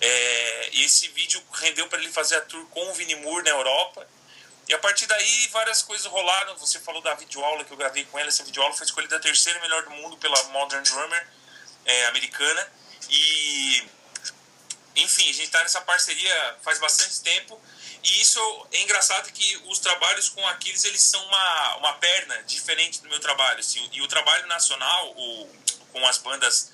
[0.00, 3.50] É, e esse vídeo rendeu para ele fazer a tour com o Vinnie Moore na
[3.50, 4.08] Europa.
[4.66, 6.56] E a partir daí várias coisas rolaram.
[6.56, 8.28] Você falou da videoaula que eu gravei com ele.
[8.28, 11.28] Essa videoaula foi escolhida a terceira melhor do mundo pela Modern Drummer
[11.84, 12.72] é, americana.
[13.10, 13.84] E
[14.96, 17.60] enfim, a gente está nessa parceria faz bastante tempo.
[18.02, 23.00] E isso é engraçado que os trabalhos com Aquiles eles são uma, uma perna diferente
[23.00, 23.60] do meu trabalho.
[23.60, 25.48] Assim, e o trabalho nacional, o,
[25.92, 26.72] com as bandas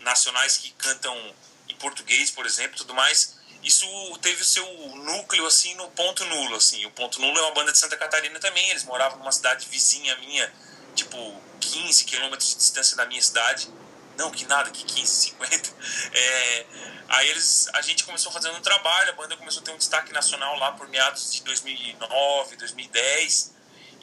[0.00, 1.34] nacionais que cantam
[1.68, 3.86] em português, por exemplo, tudo mais, isso
[4.20, 6.84] teve o seu núcleo assim no Ponto Nulo, assim.
[6.86, 10.16] O Ponto Nulo é uma banda de Santa Catarina também, eles moravam numa cidade vizinha
[10.16, 10.52] minha,
[10.94, 11.16] tipo
[11.60, 13.68] 15 quilômetros de distância da minha cidade.
[14.16, 15.72] Não, que nada, que 15, 50.
[16.14, 16.66] É,
[17.08, 20.12] aí eles, a gente começou fazendo um trabalho, a banda começou a ter um destaque
[20.12, 23.54] nacional lá por meados de 2009, 2010.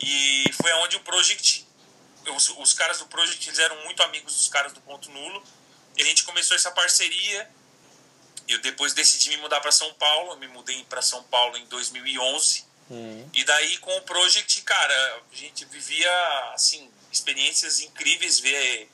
[0.02, 1.68] E foi onde o Project,
[2.36, 5.44] os, os caras do Project eles eram muito amigos dos caras do Ponto Nulo.
[5.98, 7.50] E a gente começou essa parceria.
[8.48, 11.66] Eu depois decidi me mudar para São Paulo, eu me mudei para São Paulo em
[11.66, 12.66] 2011.
[13.34, 16.12] E daí com o Project, cara, a gente vivia
[16.54, 18.90] assim experiências incríveis ver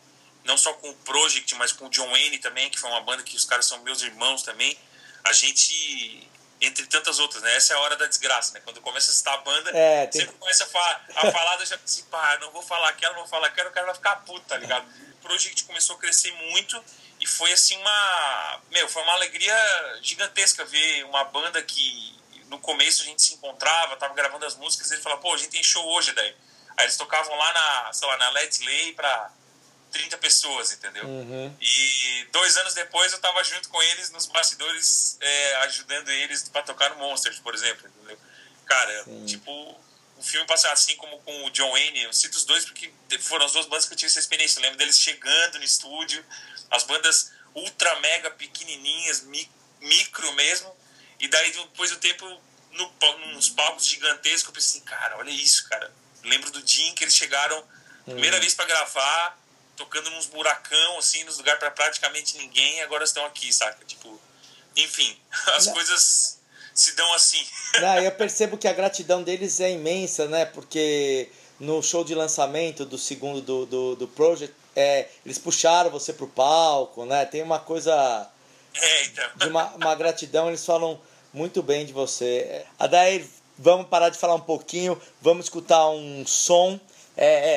[0.45, 3.21] não só com o Project, mas com o John Wayne também, que foi uma banda
[3.23, 4.77] que os caras são meus irmãos também.
[5.23, 6.29] A gente
[6.61, 7.53] entre tantas outras, né?
[7.57, 8.61] Essa é a hora da desgraça, né?
[8.63, 11.65] Quando começa a citar a banda, É, tem- sempre começa a falar, a falar, eu
[11.65, 14.15] já assim, pá, não vou falar aquela, não vou falar aquela, o cara vai ficar
[14.17, 14.87] puto, tá ligado?
[15.15, 16.81] O Project começou a crescer muito
[17.19, 22.15] e foi assim uma, meu, foi uma alegria gigantesca ver uma banda que
[22.47, 25.37] no começo a gente se encontrava, tava gravando as músicas, e ele falava, pô, a
[25.37, 26.35] gente tem show hoje, daí.
[26.77, 29.29] Aí eles tocavam lá na, sei lá, na Let's Lay pra
[29.95, 31.03] 30 pessoas, entendeu?
[31.61, 36.61] E dois anos depois eu tava junto com eles nos bastidores, é, ajudando eles pra
[36.63, 38.17] tocar no Monsters, por exemplo, entendeu?
[38.65, 39.51] Cara, tipo,
[40.17, 42.91] o filme passa assim como com o John Wayne, eu cito os dois porque
[43.21, 44.59] foram as duas bandas que eu tive essa experiência.
[44.59, 46.25] Eu lembro deles chegando no estúdio,
[46.71, 50.75] as bandas ultra mega pequenininhas, mi- micro mesmo,
[51.21, 52.25] e daí depois do tempo,
[52.71, 52.93] no,
[53.33, 55.89] nos palcos gigantescos, eu pensei assim, cara, olha isso, cara.
[56.23, 57.65] Lembro do dia em que eles chegaram,
[58.03, 59.39] primeira vez pra gravar,
[59.75, 63.83] tocando nos buracão, assim, nos lugares pra praticamente ninguém, e agora estão aqui, saca?
[63.85, 64.19] Tipo,
[64.75, 65.17] enfim,
[65.55, 66.39] as coisas
[66.73, 67.45] se dão assim.
[67.79, 70.45] Não, eu percebo que a gratidão deles é imensa, né?
[70.45, 76.11] Porque no show de lançamento do segundo do, do, do Project, é, eles puxaram você
[76.11, 77.25] pro palco, né?
[77.25, 78.29] Tem uma coisa
[78.73, 79.29] É, então.
[79.35, 80.99] de uma, uma gratidão, eles falam
[81.33, 82.65] muito bem de você.
[82.77, 83.25] Adair,
[83.57, 86.79] vamos parar de falar um pouquinho, vamos escutar um som.
[87.17, 87.51] É, é,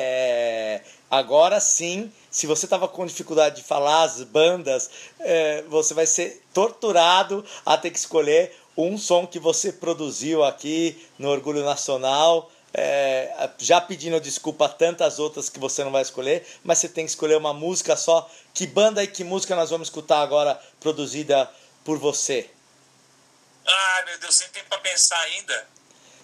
[0.75, 4.89] é, agora sim, se você estava com dificuldade de falar as bandas,
[5.19, 11.09] é, você vai ser torturado a ter que escolher um som que você produziu aqui
[11.17, 12.51] no Orgulho Nacional.
[12.71, 17.03] É, já pedindo desculpa a tantas outras que você não vai escolher, mas você tem
[17.03, 18.29] que escolher uma música só.
[18.53, 21.49] Que banda e que música nós vamos escutar agora produzida
[21.83, 22.47] por você?
[23.65, 25.67] Ah, meu Deus, sem tempo pra pensar ainda.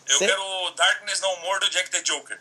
[0.08, 2.40] Eu Cê- quero Darkness No More do Jack the Joker.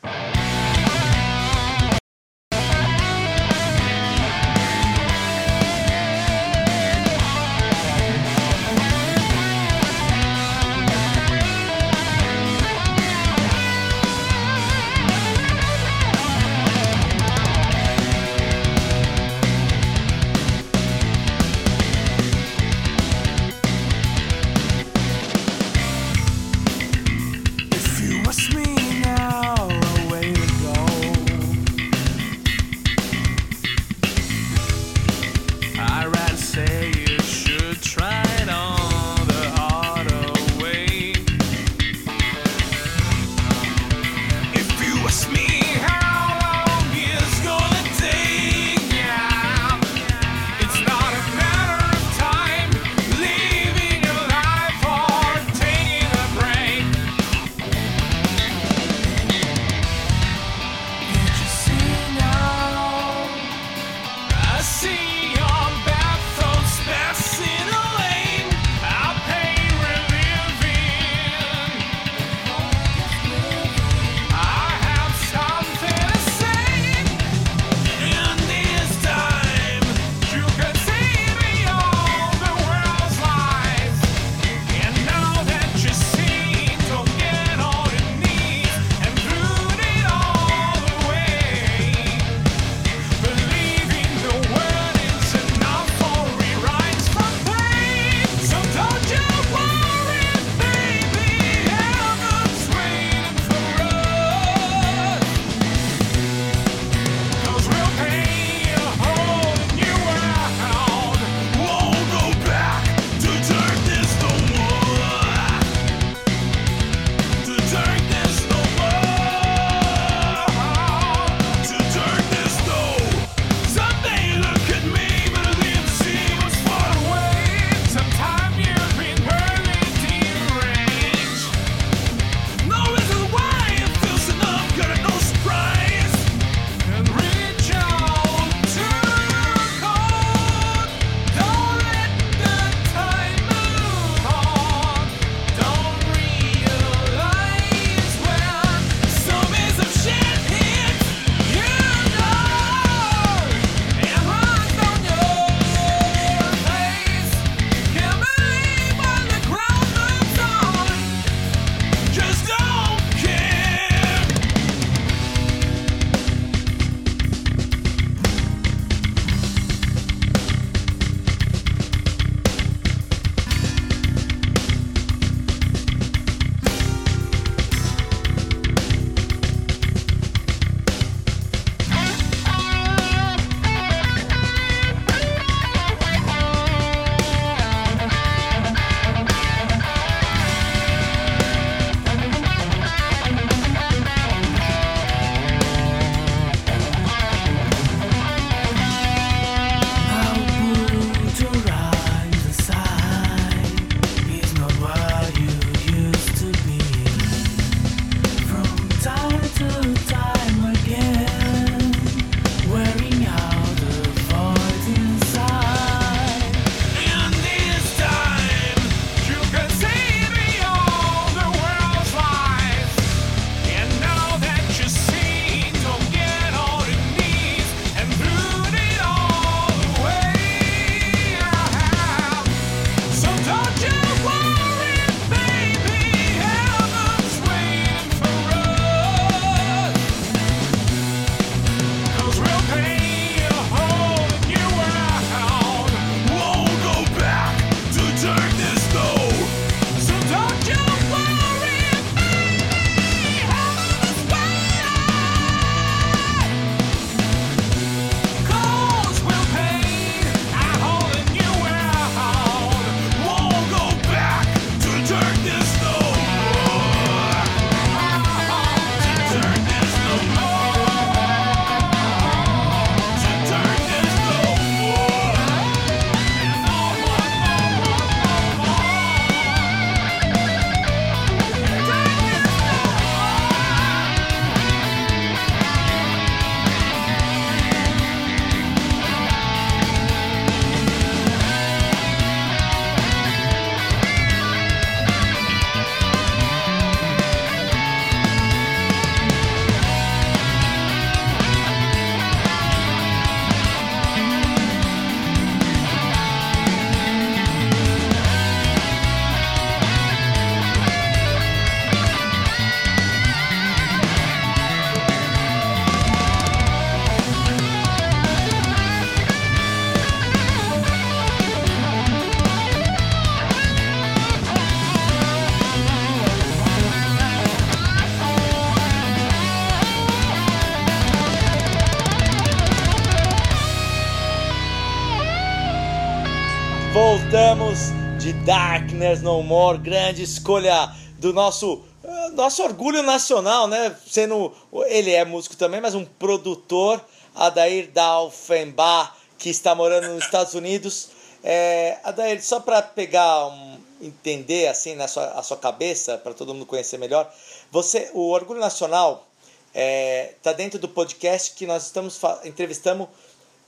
[339.23, 343.97] No More, grande escolha do nosso eh, nosso orgulho nacional, né?
[344.07, 344.53] Sendo
[344.87, 347.01] ele é músico também, mas um produtor,
[347.35, 351.09] Adair Dalfenbach, que está morando nos Estados Unidos.
[351.43, 356.55] É, Adair, só para pegar um, entender assim na sua, a sua cabeça, para todo
[356.55, 357.33] mundo conhecer melhor,
[357.71, 359.27] você, o orgulho nacional
[359.75, 363.09] está dentro do podcast que nós estamos entrevistamos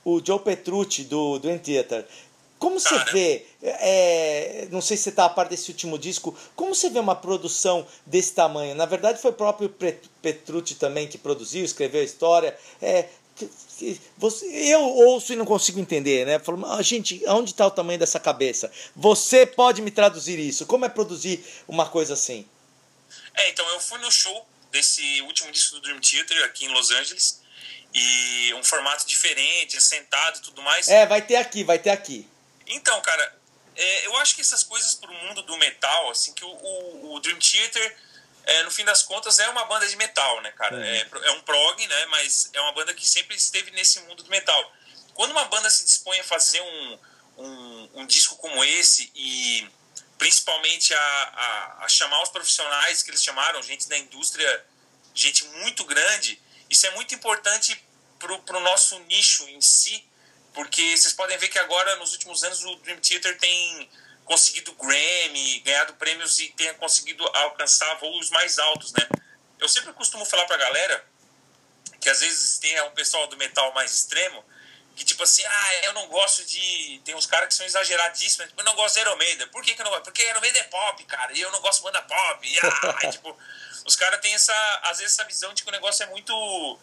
[0.05, 2.07] o Joe Petrucci do Dream Theater.
[2.59, 6.73] Como você vê, é, não sei se você está a par desse último disco, como
[6.73, 8.73] você vê uma produção desse tamanho?
[8.73, 9.69] Na verdade foi o próprio
[10.21, 12.57] Petrucci também que produziu, escreveu a história.
[12.81, 13.05] É,
[13.35, 13.47] que-
[13.77, 16.39] que- você- eu ouço e não consigo entender, né?
[16.39, 18.71] Falo, "Ah, gente, aonde está o tamanho dessa cabeça?
[18.95, 20.65] Você pode me traduzir isso?
[20.65, 22.43] Como é produzir uma coisa assim?
[23.35, 26.89] É, então eu fui no show desse último disco do Dream Theater aqui em Los
[26.89, 27.39] Angeles
[27.93, 30.87] e um formato diferente, sentado e tudo mais.
[30.87, 32.27] É, vai ter aqui, vai ter aqui.
[32.67, 33.39] Então, cara,
[33.75, 37.19] é, eu acho que essas coisas pro mundo do metal, assim, que o, o, o
[37.19, 37.97] Dream Theater,
[38.45, 40.85] é, no fim das contas, é uma banda de metal, né, cara?
[40.85, 44.29] É, é um prog, né, mas é uma banda que sempre esteve nesse mundo do
[44.29, 44.73] metal.
[45.13, 46.99] Quando uma banda se dispõe a fazer um,
[47.37, 49.69] um, um disco como esse e
[50.17, 54.65] principalmente a, a, a chamar os profissionais que eles chamaram, gente da indústria,
[55.13, 57.79] gente muito grande, isso é muito importante
[58.17, 60.03] pro, pro nosso nicho em si,
[60.57, 63.87] porque vocês podem ver que agora, nos últimos anos, o Dream Theater tem
[64.25, 69.07] conseguido Grammy, ganhado prêmios e tem conseguido alcançar voos mais altos, né?
[69.59, 71.05] Eu sempre costumo falar pra galera
[72.01, 74.43] que às vezes tem um pessoal do metal mais extremo
[74.95, 76.99] que tipo assim, ah, eu não gosto de...
[77.05, 79.47] Tem uns caras que são exageradíssimos, tipo, eu não gosto de Iron Maiden.
[79.49, 80.05] Por que, que eu não gosto?
[80.05, 82.47] Porque Iron Maiden é pop, cara, e eu não gosto de banda pop.
[82.47, 83.37] E, ah, tipo,
[83.85, 86.79] os caras têm essa, às vezes, essa visão de que o negócio é muito...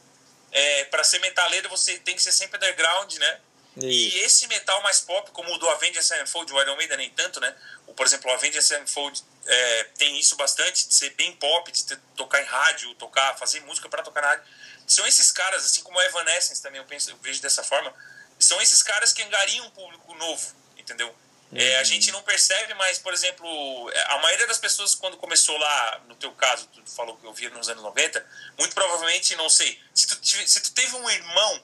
[0.52, 3.40] É, para ser metaleiro, você tem que ser sempre underground, né?
[3.76, 7.40] E esse metal mais pop, como o do Avengers Sevenfold, o Iron Maiden nem tanto,
[7.40, 7.54] né?
[7.86, 11.84] O, por exemplo, o Avengers Sevenfold é, tem isso bastante, de ser bem pop, de
[11.84, 14.44] ter- tocar em rádio, tocar, fazer música para tocar na rádio.
[14.86, 17.92] São esses caras, assim como o Evanescence também, eu, penso, eu vejo dessa forma,
[18.38, 21.14] são esses caras que angariam um público novo, entendeu?
[21.52, 23.46] É, a gente não percebe, mas, por exemplo,
[24.06, 27.48] a maioria das pessoas, quando começou lá, no teu caso, tu falou que eu via
[27.50, 28.26] nos anos 90,
[28.58, 31.62] muito provavelmente, não sei, se tu, se tu teve um irmão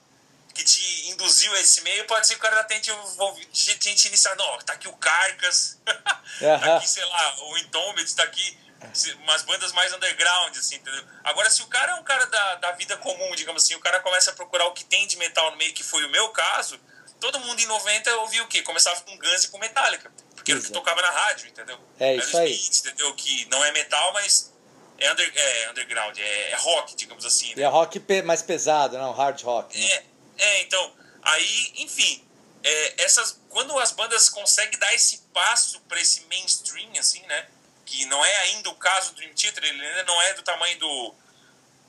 [0.54, 3.46] que te induziu a esse meio, pode ser que o cara já tenha te, envolvi-
[3.46, 4.36] te, tenha te iniciado.
[4.42, 8.58] Não, tá aqui o Carcas, tá aqui, sei lá, o Entombed, tá aqui
[9.22, 11.04] umas bandas mais underground, assim, entendeu?
[11.22, 14.00] Agora, se o cara é um cara da, da vida comum, digamos assim, o cara
[14.00, 16.80] começa a procurar o que tem de metal no meio, que foi o meu caso,
[17.20, 18.62] todo mundo em 90 ouvia o quê?
[18.62, 21.78] Começava com Guns e com Metallica, porque era o que tocava na rádio, entendeu?
[21.98, 22.52] É isso Era aí.
[22.52, 23.14] os Smiths, entendeu?
[23.14, 24.50] Que não é metal, mas
[24.98, 27.62] é, under, é underground, é, é rock, digamos assim, né?
[27.62, 29.78] É rock pe- mais pesado, não, hard rock.
[29.78, 29.86] Né?
[29.86, 30.04] É,
[30.40, 32.26] é, então, aí, enfim,
[32.62, 37.48] é, essas, quando as bandas conseguem dar esse passo para esse mainstream, assim, né?
[37.86, 40.78] Que não é ainda o caso do Dream Theater, ele ainda não é do tamanho
[40.78, 41.14] do,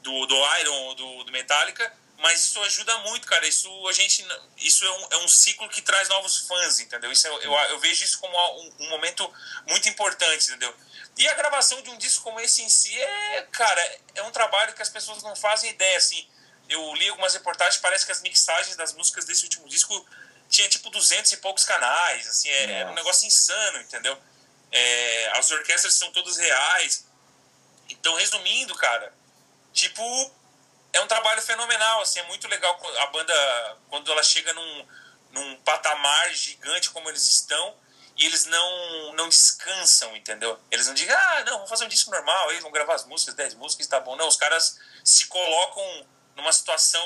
[0.02, 3.48] do, do Iron do, do Metallica, mas isso ajuda muito, cara.
[3.48, 4.26] Isso a gente,
[4.58, 7.12] isso é um, é um ciclo que traz novos fãs, entendeu?
[7.12, 9.32] Isso é- eu, eu vejo isso como um, um momento
[9.68, 10.74] muito importante, entendeu?
[11.18, 14.74] E a gravação de um disco como esse em si é, cara, é um trabalho
[14.74, 16.28] que as pessoas não fazem ideia, assim.
[16.72, 20.06] Eu li algumas reportagens, parece que as mixagens das músicas desse último disco
[20.50, 24.18] tinha tipo 200 e poucos canais, assim, é, era um negócio insano, entendeu?
[24.72, 27.06] É, as orquestras são todas reais.
[27.90, 29.14] Então, resumindo, cara,
[29.74, 30.02] tipo,
[30.94, 34.88] é um trabalho fenomenal, assim, é muito legal a banda, quando ela chega num,
[35.32, 37.76] num patamar gigante como eles estão,
[38.18, 40.60] e eles não, não descansam, entendeu?
[40.70, 43.36] Eles não dizem, ah, não, vamos fazer um disco normal, eles vão gravar as músicas,
[43.36, 44.16] 10 músicas, tá bom.
[44.16, 46.06] Não, os caras se colocam
[46.36, 47.04] numa situação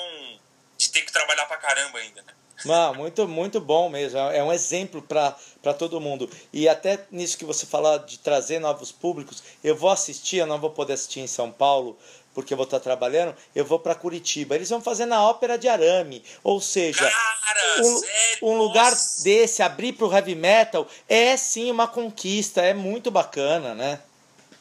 [0.78, 2.34] de ter que trabalhar pra caramba ainda, né?
[2.64, 4.18] Não, muito, muito bom mesmo.
[4.18, 6.30] É um exemplo para todo mundo.
[6.54, 10.60] E até nisso que você falou de trazer novos públicos, eu vou assistir, eu não
[10.60, 12.00] vou poder assistir em São Paulo,
[12.34, 14.56] porque eu vou estar trabalhando, eu vou para Curitiba.
[14.56, 16.24] Eles vão fazer na Ópera de Arame.
[16.44, 19.24] Ou seja, Cara, um, sério, um lugar nossa.
[19.24, 24.02] desse, abrir para o heavy metal, é sim uma conquista, é muito bacana, né?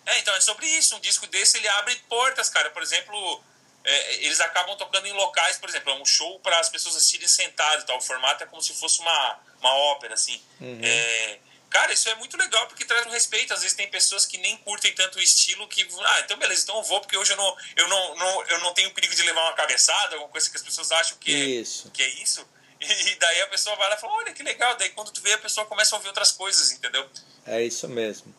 [0.06, 0.96] É, então é sobre isso.
[0.96, 2.70] Um disco desse ele abre portas, cara.
[2.70, 3.42] Por exemplo,
[3.84, 7.28] é, eles acabam tocando em locais, por exemplo, é um show para as pessoas assistirem
[7.28, 7.98] sentadas, tal.
[7.98, 10.40] O formato é como se fosse uma, uma ópera, assim.
[10.82, 13.52] É, cara, isso é muito legal porque traz um respeito.
[13.52, 16.76] Às vezes tem pessoas que nem curtem tanto o estilo que, ah, então beleza, então
[16.76, 19.42] eu vou porque hoje eu não, eu não, não, eu não tenho perigo de levar
[19.42, 21.90] uma cabeçada, alguma coisa que as pessoas acham que, é- Isso.
[21.90, 22.46] que é isso.
[22.80, 24.76] E daí a pessoa vai lá e fala, olha que legal.
[24.76, 27.08] Daí quando tu vê, a pessoa começa a ouvir outras coisas, entendeu?
[27.46, 28.34] É isso mesmo.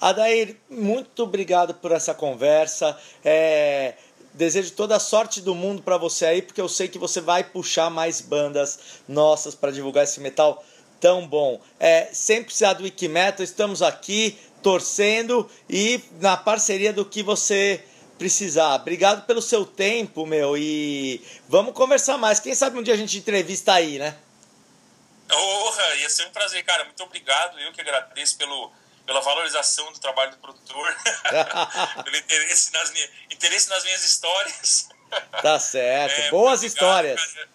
[0.00, 3.00] Adair, muito obrigado por essa conversa.
[3.24, 3.94] É,
[4.34, 7.44] desejo toda a sorte do mundo para você aí, porque eu sei que você vai
[7.44, 8.78] puxar mais bandas
[9.08, 10.64] nossas para divulgar esse metal
[11.00, 11.60] tão bom.
[11.78, 17.84] É, sem precisar do Wikimetal, estamos aqui torcendo e na parceria do que você
[18.18, 18.76] precisar.
[18.76, 22.38] Obrigado pelo seu tempo, meu, e vamos conversar mais.
[22.38, 24.16] Quem sabe um dia a gente entrevista aí, né?
[25.28, 26.84] Porra, ia ser um prazer, cara.
[26.84, 27.58] Muito obrigado.
[27.58, 28.70] Eu que agradeço pelo,
[29.06, 30.96] pela valorização do trabalho do produtor,
[32.04, 34.88] pelo interesse nas, minhas, interesse nas minhas histórias.
[35.42, 36.18] Tá certo.
[36.20, 37.20] É, Boas muito histórias.
[37.20, 37.48] cara.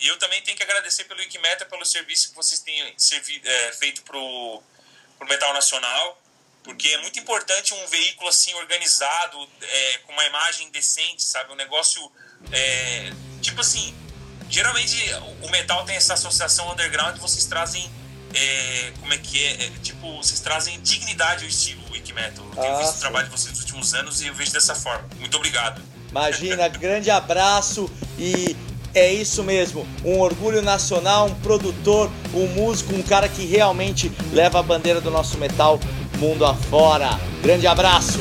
[0.00, 3.72] E eu também tenho que agradecer pelo Wikimeta, pelo serviço que vocês têm servi- é,
[3.72, 4.62] feito pro,
[5.18, 6.22] pro Metal Nacional,
[6.62, 11.52] porque é muito importante um veículo assim organizado, é, com uma imagem decente, sabe?
[11.52, 12.10] Um negócio
[12.52, 13.10] é,
[13.42, 13.94] tipo assim.
[14.50, 17.90] Geralmente o- o metal tem essa associação underground e vocês trazem
[18.34, 19.64] é, como é que é?
[19.64, 22.44] É, Tipo, vocês trazem dignidade ao estilo Wiki Metal.
[22.54, 23.00] Eu tenho Ah, visto o sim.
[23.00, 25.04] trabalho de vocês nos últimos anos e eu vejo dessa forma.
[25.18, 25.80] Muito obrigado.
[26.10, 28.56] Imagina, grande abraço e
[28.94, 34.58] é isso mesmo, um orgulho nacional, um produtor, um músico, um cara que realmente leva
[34.58, 35.78] a bandeira do nosso metal
[36.18, 37.10] mundo afora.
[37.42, 38.18] Grande abraço.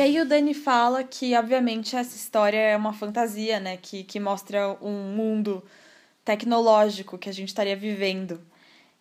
[0.00, 3.76] E aí o Dani fala que, obviamente, essa história é uma fantasia, né?
[3.76, 5.62] Que, que mostra um mundo
[6.24, 8.40] tecnológico que a gente estaria vivendo.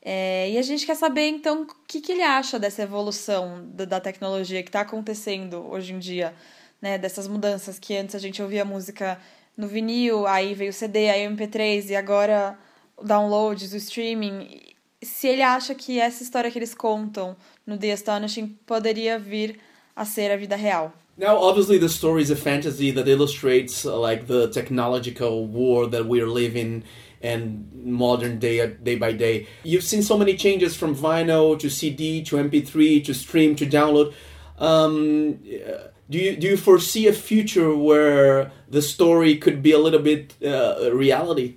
[0.01, 3.85] É, e a gente quer saber, então, o que, que ele acha dessa evolução da,
[3.85, 6.35] da tecnologia que está acontecendo hoje em dia,
[6.81, 6.97] né?
[6.97, 9.17] Dessas mudanças que antes a gente ouvia música
[9.55, 12.59] no vinil, aí veio o CD, aí o MP3 e agora
[12.97, 14.63] o downloads, o streaming.
[15.01, 19.61] Se ele acha que essa história que eles contam no The Astonishing poderia vir
[19.99, 20.93] a ser a vida real.
[21.17, 26.05] Now, obviously, the story is a fantasy that illustrates uh, like the technological war that
[26.05, 26.85] we're living
[27.21, 29.45] and modern day day by day.
[29.63, 34.13] You've seen so many changes from vinyl to CD to MP3 to stream to download.
[34.57, 39.79] Um, uh, do you do you foresee a future where the story could be a
[39.79, 41.55] little bit uh, reality?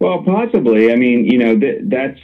[0.00, 0.92] Well, possibly.
[0.92, 2.20] I mean, you know, th- that's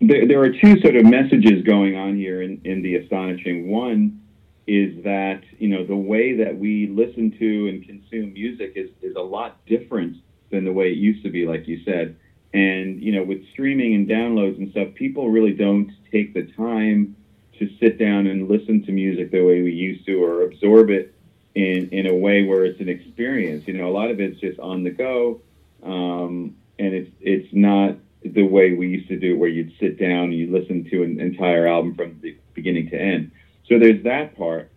[0.00, 3.70] there, there are two sort of messages going on here in, in the astonishing.
[3.70, 4.20] One
[4.68, 9.16] is that you know the way that we listen to and consume music is is
[9.16, 10.18] a lot different
[10.50, 12.16] than the way it used to be, like you said.
[12.52, 17.16] And you know, with streaming and downloads and stuff, people really don't take the time
[17.58, 21.14] to sit down and listen to music the way we used to, or absorb it
[21.54, 23.66] in in a way where it's an experience.
[23.66, 25.40] You know, a lot of it's just on the go,
[25.82, 29.98] um, and it's it's not the way we used to do it, where you'd sit
[29.98, 33.30] down and you listen to an entire album from the beginning to end.
[33.68, 34.70] So there's that part.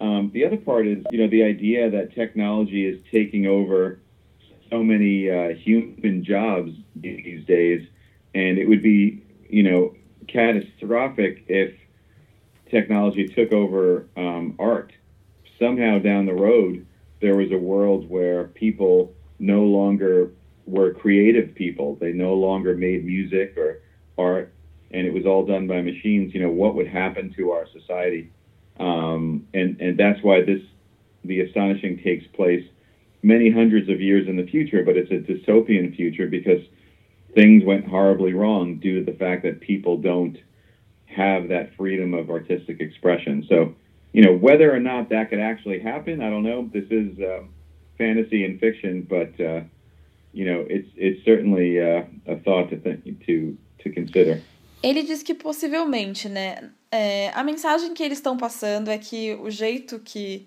[0.00, 3.98] Um, the other part is, you know, the idea that technology is taking over
[4.70, 7.86] so many uh, human jobs these days,
[8.34, 9.94] and it would be, you know,
[10.28, 11.74] catastrophic if
[12.70, 14.92] technology took over um, art.
[15.58, 16.86] Somehow down the road,
[17.20, 20.30] there was a world where people no longer
[20.66, 21.96] were creative people.
[21.96, 23.80] They no longer made music or
[24.18, 24.52] art,
[24.90, 26.34] and it was all done by machines.
[26.34, 28.30] You know, what would happen to our society?
[28.78, 30.62] Um, and and that's why this
[31.24, 32.64] the astonishing takes place
[33.22, 36.62] many hundreds of years in the future, but it's a dystopian future because
[37.34, 40.38] things went horribly wrong due to the fact that people don't
[41.06, 43.44] have that freedom of artistic expression.
[43.48, 43.74] So,
[44.12, 46.70] you know, whether or not that could actually happen, I don't know.
[46.72, 47.50] This is um,
[47.98, 49.62] fantasy and fiction, but uh,
[50.32, 54.40] you know, it's it's certainly uh, a thought to think to to consider.
[54.88, 56.70] Ele diz que possivelmente, né?
[56.90, 60.46] é, a mensagem que eles estão passando é que o jeito que,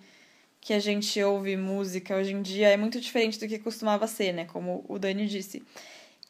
[0.61, 4.33] que a gente ouve música hoje em dia é muito diferente do que costumava ser,
[4.33, 4.45] né?
[4.45, 5.63] Como o Dani disse.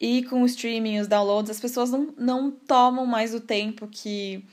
[0.00, 4.44] E com o streaming, os downloads, as pessoas não, não tomam mais o tempo que,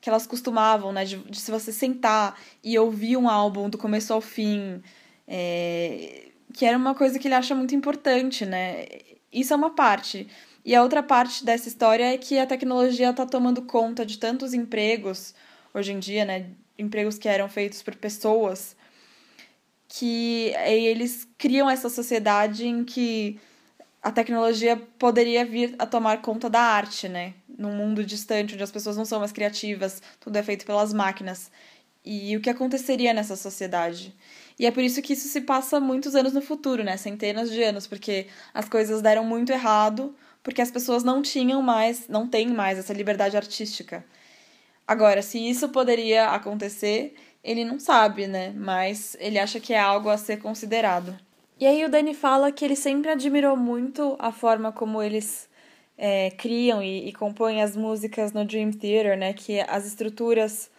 [0.00, 1.04] que elas costumavam, né?
[1.04, 4.82] De, de se você sentar e ouvir um álbum do começo ao fim,
[5.26, 8.86] é, que era uma coisa que ele acha muito importante, né?
[9.32, 10.28] Isso é uma parte.
[10.64, 14.52] E a outra parte dessa história é que a tecnologia está tomando conta de tantos
[14.52, 15.34] empregos
[15.72, 16.46] hoje em dia, né?
[16.78, 18.76] Empregos que eram feitos por pessoas,
[19.88, 23.40] que eles criam essa sociedade em que
[24.02, 27.34] a tecnologia poderia vir a tomar conta da arte, né?
[27.58, 31.50] Num mundo distante, onde as pessoas não são mais criativas, tudo é feito pelas máquinas.
[32.04, 34.14] E o que aconteceria nessa sociedade?
[34.58, 36.96] E é por isso que isso se passa muitos anos no futuro, né?
[36.96, 42.08] Centenas de anos, porque as coisas deram muito errado, porque as pessoas não tinham mais,
[42.08, 44.04] não têm mais essa liberdade artística.
[44.86, 47.14] Agora, se isso poderia acontecer,
[47.44, 48.52] ele não sabe, né?
[48.56, 51.16] Mas ele acha que é algo a ser considerado.
[51.58, 55.48] E aí o Dani fala que ele sempre admirou muito a forma como eles
[55.96, 59.32] é, criam e, e compõem as músicas no Dream Theater, né?
[59.32, 60.70] Que as estruturas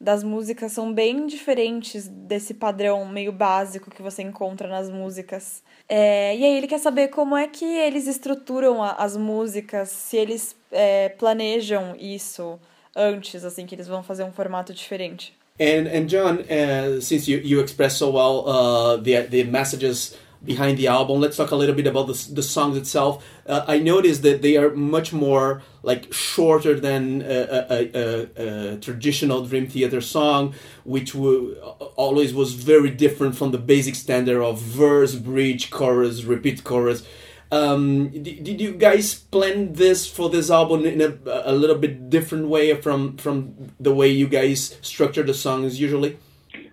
[0.00, 5.62] das músicas são bem diferentes desse padrão meio básico que você encontra nas músicas.
[5.88, 10.16] É, e aí ele quer saber como é que eles estruturam a, as músicas, se
[10.16, 12.58] eles é, planejam isso
[12.96, 15.34] antes, assim, que eles vão fazer um formato diferente.
[15.60, 20.86] And and John, uh, since you you so well uh, the the messages behind the
[20.86, 23.24] album, let's talk a little bit about the the songs itself.
[23.46, 28.76] Uh, I noticed that they are much more like shorter than a, a, a, a
[28.78, 31.54] traditional Dream Theater song, which w-
[31.96, 37.04] always was very different from the basic standard of verse, bridge, chorus, repeat chorus.
[37.52, 41.12] Um, did, did you guys plan this for this album in a,
[41.44, 46.18] a little bit different way from from the way you guys structure the songs usually?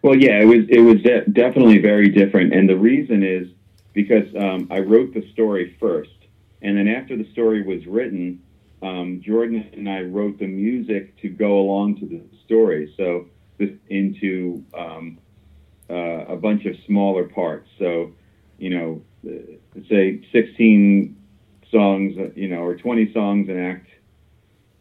[0.02, 3.48] Well, yeah, it was it was de- definitely very different, and the reason is
[3.94, 6.12] because um, I wrote the story first,
[6.62, 8.42] and then after the story was written,
[8.82, 12.94] um, Jordan and I wrote the music to go along to the story.
[12.98, 13.28] So
[13.58, 15.20] this into um,
[15.90, 17.70] uh, a bunch of smaller parts.
[17.78, 18.14] So
[18.58, 21.18] you know, uh, say 16
[21.72, 23.88] songs, uh, you know, or 20 songs in Act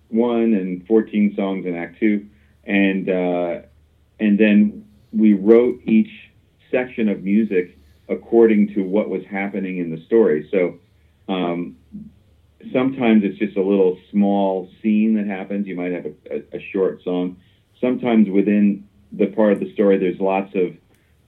[0.09, 2.27] One and 14 songs in Act Two,
[2.65, 3.61] and uh,
[4.19, 6.11] and then we wrote each
[6.71, 7.79] section of music
[8.11, 10.49] according to what was happening in the story.
[10.51, 10.79] So
[11.33, 11.77] um,
[12.73, 15.67] sometimes it's just a little small scene that happens.
[15.67, 17.37] You might have a, a, a short song.
[17.81, 20.77] Sometimes within the part of the story, there's lots of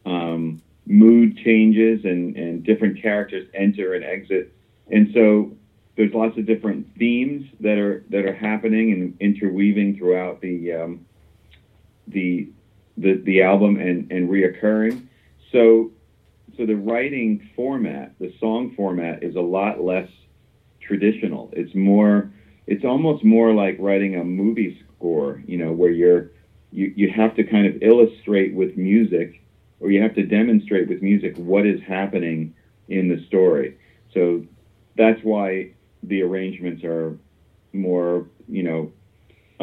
[0.04, 4.52] um, mood changes and, and different characters enter and exit.
[4.90, 5.56] And so
[5.96, 11.06] there's lots of different themes that are that are happening and interweaving throughout the um,
[12.08, 12.48] the,
[12.96, 15.06] the the album and and reoccurring.
[15.52, 15.92] So
[16.56, 20.08] so the writing format, the song format, is a lot less
[20.80, 21.52] traditional.
[21.54, 22.32] It's more
[22.66, 26.30] it's almost more like writing a movie score, you know, where you're
[26.70, 29.42] you, you have to kind of illustrate with music
[29.80, 32.54] or you have to demonstrate with music what is happening
[32.88, 33.76] in the story.
[34.14, 34.44] So
[34.96, 35.72] that's why
[36.02, 37.18] the arrangements are
[37.72, 38.92] more, you know,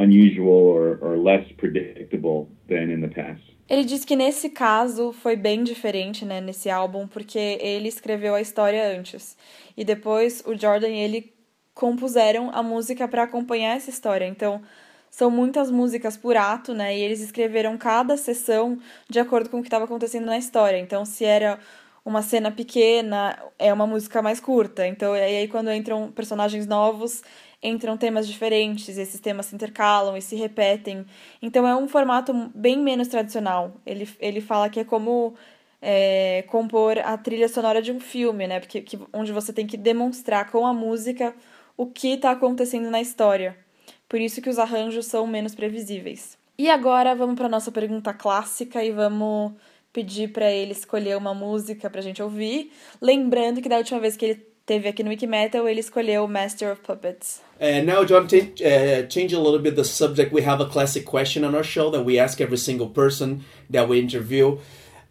[0.01, 3.41] unusual or, or less predictable than in the past.
[3.69, 8.41] Ele diz que nesse caso foi bem diferente, né, nesse álbum, porque ele escreveu a
[8.41, 9.37] história antes.
[9.77, 11.33] E depois o Jordan e ele
[11.75, 14.25] compuseram a música para acompanhar essa história.
[14.25, 14.61] Então,
[15.09, 16.97] são muitas músicas por ato, né?
[16.97, 18.77] E eles escreveram cada sessão
[19.07, 20.77] de acordo com o que estava acontecendo na história.
[20.77, 21.59] Então, se era
[22.03, 24.87] uma cena pequena, é uma música mais curta.
[24.87, 27.23] Então, aí quando entram personagens novos,
[27.61, 31.05] entram temas diferentes, esses temas se intercalam e se repetem.
[31.41, 33.73] Então é um formato bem menos tradicional.
[33.85, 35.35] Ele, ele fala que é como
[35.81, 38.59] é, compor a trilha sonora de um filme, né?
[38.59, 41.35] Porque, que, onde você tem que demonstrar com a música
[41.75, 43.57] o que está acontecendo na história.
[44.07, 46.37] Por isso que os arranjos são menos previsíveis.
[46.57, 49.53] E agora vamos para nossa pergunta clássica e vamos
[49.93, 52.71] pedir para ele escolher uma música pra gente ouvir.
[53.01, 56.81] Lembrando que da última vez que ele teve aqui no Wikimetal, ele escolheu Master of
[56.81, 57.41] Puppets.
[57.59, 61.43] And now, John, uh, change a little bit the subject, we have a classic question
[61.43, 64.59] on our show that we ask every single person that we interview.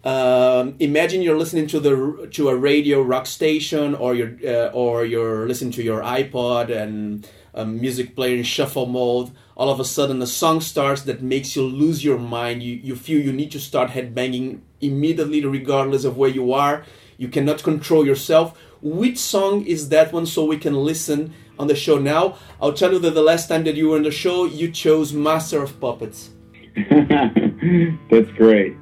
[0.05, 5.05] Um, imagine you're listening to the to a radio rock station, or you're uh, or
[5.05, 9.33] you're listening to your iPod and a music player in shuffle mode.
[9.57, 12.63] All of a sudden, a song starts that makes you lose your mind.
[12.63, 16.85] You you feel you need to start headbanging immediately, regardless of where you are.
[17.17, 18.57] You cannot control yourself.
[18.81, 20.27] Which song is that one?
[20.27, 22.37] So we can listen on the show now.
[22.63, 25.13] I'll tell you that the last time that you were on the show, you chose
[25.13, 26.31] Master of Puppets.
[26.77, 28.77] That's great.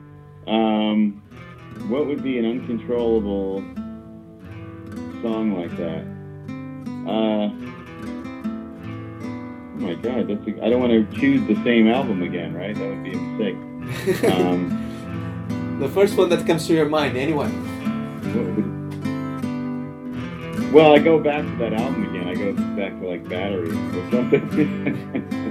[0.47, 1.23] Um,
[1.89, 3.61] what would be an uncontrollable
[5.23, 6.05] song like that?
[7.09, 7.51] Uh,
[9.75, 12.75] oh my God, that's a, I don't want to choose the same album again, right?
[12.75, 13.57] That would be a mistake.
[14.35, 14.83] Um,
[15.79, 17.53] The first one that comes to your mind, anyone?
[20.73, 22.29] Well, I go back to that album again.
[22.29, 25.43] I go back to like batteries or something.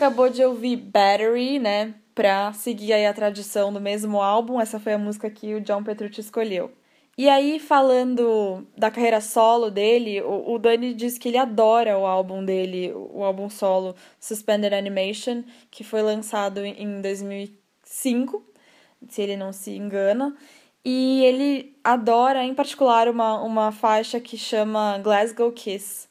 [0.00, 1.94] Acabou de ouvir Battery, né?
[2.14, 4.58] Pra seguir aí a tradição do mesmo álbum.
[4.58, 6.72] Essa foi a música que o John Petrucci escolheu.
[7.18, 12.42] E aí, falando da carreira solo dele, o, Dani diz que ele adora o álbum
[12.42, 18.42] dele, o álbum solo Suspended Animation, que foi lançado em 2005,
[19.06, 20.34] se ele não se engana.
[20.82, 26.09] E ele adora, em particular, uma, uma faixa que chama Glasgow Kiss.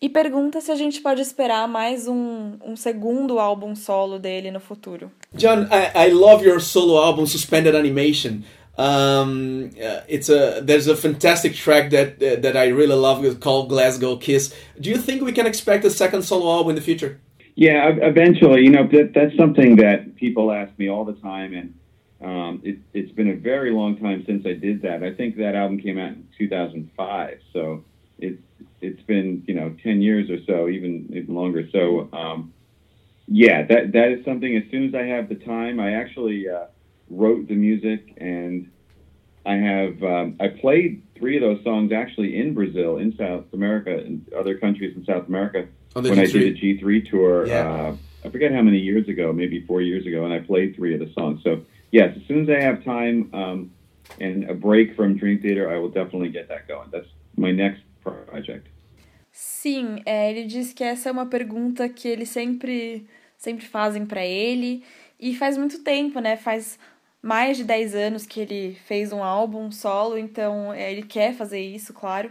[0.00, 4.60] E pergunta se a gente pode esperar mais um, um segundo álbum solo dele no
[4.60, 5.10] futuro.
[5.34, 8.42] John, I, I love your solo album, Suspended Animation.
[8.78, 13.70] Um, uh, it's a there's a fantastic track that uh, that I really love called
[13.70, 14.54] Glasgow Kiss.
[14.78, 17.18] Do you think we can expect a second solo album in the future?
[17.54, 18.64] Yeah, eventually.
[18.64, 21.74] You know, that, that's something that people ask me all the time, and
[22.20, 25.02] um, it, it's been a very long time since I did that.
[25.02, 27.82] I think that album came out in 2005, so
[28.18, 28.42] it's
[28.80, 31.68] it's been you know 10 years or so, even even longer.
[31.70, 32.52] So um,
[33.28, 34.56] yeah, that that is something.
[34.56, 36.66] As soon as I have the time, I actually uh,
[37.10, 38.70] wrote the music and.
[39.44, 43.96] I have um, I played three of those songs actually in Brazil, in South America,
[43.96, 45.68] and other countries in South America
[46.02, 46.32] the when I G3.
[46.32, 47.46] did a G3 tour.
[47.46, 47.72] Yeah.
[47.72, 50.94] Uh, I forget how many years ago, maybe four years ago, and I played three
[50.94, 51.42] of the songs.
[51.44, 51.62] So
[51.92, 53.70] yes, as soon as I have time um,
[54.20, 56.88] and a break from Dream Theater, I will definitely get that going.
[56.90, 58.70] That's my next project.
[59.32, 63.06] Sim, é, ele diz que essa é uma pergunta que eles sempre,
[63.36, 64.82] sempre fazem pra ele.
[65.20, 66.36] E faz muito tempo, né?
[66.36, 66.78] Faz
[67.22, 71.60] mais de 10 anos que ele fez um álbum solo, então é, ele quer fazer
[71.60, 72.30] isso, claro.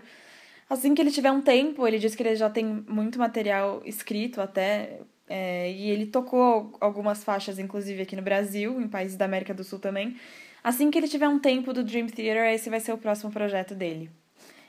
[0.70, 4.42] Assim que ele tiver um tempo, ele diz que ele já tem muito material escrito
[4.42, 5.00] até.
[5.28, 9.64] é, e ele tocou algumas faixas, inclusive aqui no Brasil, em países da América do
[9.64, 10.16] Sul também.
[10.64, 13.76] Assim que ele tiver um tempo do Dream Theater, esse vai ser o próximo projeto
[13.76, 14.10] dele.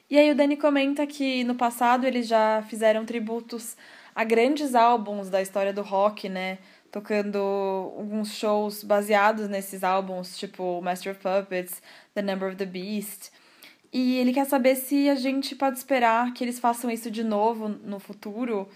[0.09, 3.77] E aí o Dani comenta que no passado eles já fizeram tributos
[4.15, 6.59] a grandes álbuns da história do rock, né?
[6.93, 11.83] Tocando alguns shows baseados nesses álbuns, tipo Master of Puppets,
[12.15, 13.33] The Number of the Beast.
[13.93, 17.69] E ele quer saber se a gente pode esperar que eles façam isso de novo
[17.69, 18.69] no futuro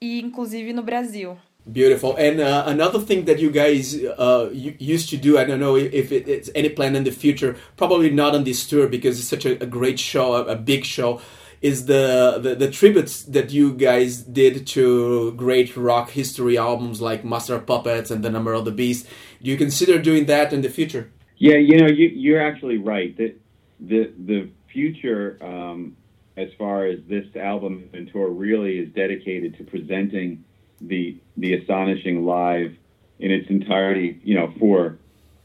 [0.00, 1.36] e inclusive no Brasil.
[1.70, 2.16] Beautiful.
[2.16, 6.10] And uh, another thing that you guys uh, used to do, I don't know if
[6.10, 9.44] it, it's any plan in the future, probably not on this tour because it's such
[9.44, 11.20] a, a great show, a, a big show,
[11.60, 17.24] is the, the, the tributes that you guys did to great rock history albums like
[17.24, 19.06] Master of Puppets and The Number of the Beast.
[19.42, 21.12] Do you consider doing that in the future?
[21.36, 23.16] Yeah, you know, you, you're actually right.
[23.16, 23.34] That
[23.78, 25.96] the the future, um,
[26.36, 30.44] as far as this album and tour, really is dedicated to presenting
[30.82, 32.72] the the astonishing live
[33.18, 34.20] in its entirety.
[34.22, 34.98] You know, for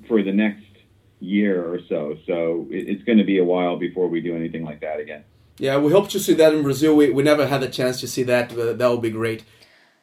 [0.07, 0.63] for the next
[1.19, 2.17] year or so.
[2.27, 5.23] So it, it's going to be a while before we do anything like that again.
[5.57, 6.95] Yeah, we hope to see that in Brazil.
[6.95, 8.53] We, we never had a chance to see that.
[8.55, 9.43] But that would be great.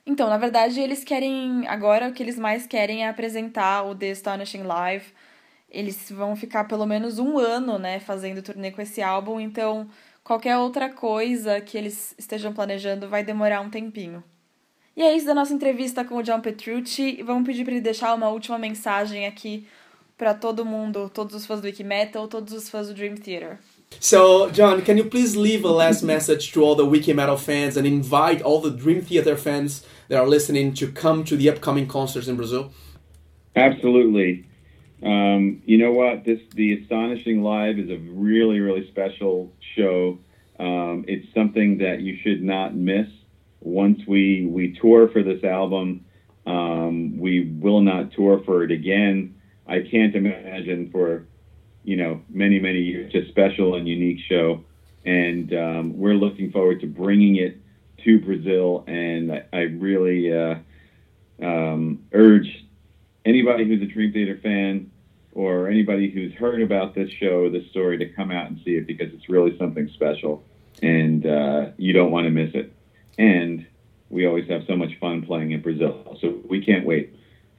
[0.04, 1.66] Então, na verdade, eles querem.
[1.68, 5.04] Agora o que eles mais querem é apresentar o The Astonishing Live.
[5.70, 9.88] Eles vão ficar pelo menos um ano, né, fazendo turnê com esse álbum, então
[10.22, 14.22] qualquer outra coisa que eles estejam planejando vai demorar um tempinho.
[14.96, 17.16] E é isso da nossa entrevista com o John Petrucci.
[17.18, 19.66] E Vamos pedir para ele deixar uma última mensagem aqui
[20.18, 23.58] para todo mundo, todos os fãs do Wiki Metal, todos os fãs do Dream Theater.
[24.00, 27.76] So, John, can you please leave a last message to all the Wiki Metal fans
[27.76, 31.86] and invite all the Dream Theater fans that are listening to come to the upcoming
[31.86, 32.72] concerts in Brazil?
[33.56, 34.46] Absolutely.
[35.02, 36.24] Um, you know what?
[36.24, 40.18] This the astonishing live is a really really special show.
[40.58, 43.08] Um, it's something that you should not miss.
[43.64, 46.04] Once we we tour for this album,
[46.46, 49.34] um, we will not tour for it again.
[49.66, 51.26] I can't imagine for
[51.84, 54.64] you know many many years a special and unique show,
[55.04, 57.58] and um, we're looking forward to bringing it
[58.04, 58.84] to Brazil.
[58.86, 60.56] And I, I really uh,
[61.40, 62.64] um, urge
[63.24, 64.90] anybody who's a Dream Theater fan
[65.34, 68.86] or anybody who's heard about this show, this story, to come out and see it
[68.86, 70.44] because it's really something special,
[70.82, 72.72] and uh, you don't want to miss it.
[73.18, 73.66] And
[74.10, 77.14] we always have so much fun playing in Brazil, so we can't wait.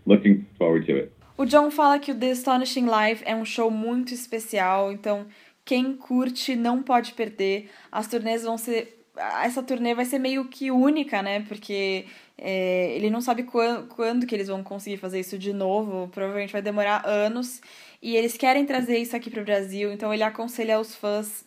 [0.05, 1.11] Looking forward to it.
[1.37, 5.25] O John fala que o The Astonishing Live é um show muito especial, então
[5.65, 7.69] quem curte não pode perder.
[7.91, 8.99] As turnês vão ser.
[9.43, 11.41] Essa turnê vai ser meio que única, né?
[11.47, 12.05] Porque
[12.37, 16.07] é, ele não sabe quando, quando que eles vão conseguir fazer isso de novo.
[16.09, 17.61] Provavelmente vai demorar anos.
[18.01, 21.45] E eles querem trazer isso aqui pro Brasil, então ele aconselha os fãs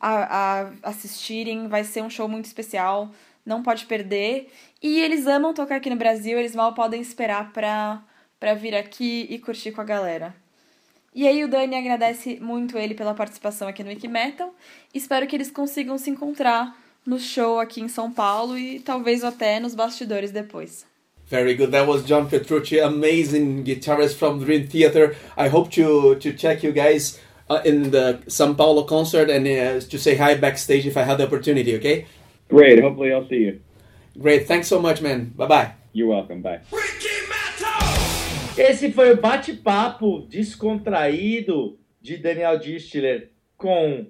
[0.00, 1.68] a, a assistirem.
[1.68, 3.12] Vai ser um show muito especial,
[3.44, 4.48] não pode perder.
[4.82, 8.02] E eles amam tocar aqui no Brasil, eles mal podem esperar pra,
[8.38, 10.34] pra vir aqui e curtir com a galera.
[11.14, 14.54] E aí o Dani agradece muito ele pela participação aqui no Wikimetal.
[14.94, 19.58] Espero que eles consigam se encontrar no show aqui em São Paulo e talvez até
[19.58, 20.86] nos bastidores depois.
[21.26, 21.72] Very good.
[21.72, 25.14] That was John Petrucci, amazing guitarist from Dream Theater.
[25.36, 27.18] I hope to to check you guys
[27.50, 31.18] uh, in the São Paulo concert and uh, to say hi backstage if I have
[31.18, 31.76] the opportunity.
[31.76, 32.06] Okay.
[32.48, 32.82] Great.
[32.82, 33.60] Hopefully, I'll see you.
[34.18, 34.46] Great.
[34.46, 35.32] Thanks so much, man.
[35.36, 35.74] Bye bye.
[35.92, 36.40] You're welcome.
[36.40, 36.60] Bye.
[38.56, 44.06] Esse foi o bate-papo descontraído de Daniel Distler com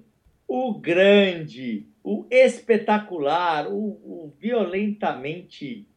[0.47, 5.87] o grande, o espetacular, o, o violentamente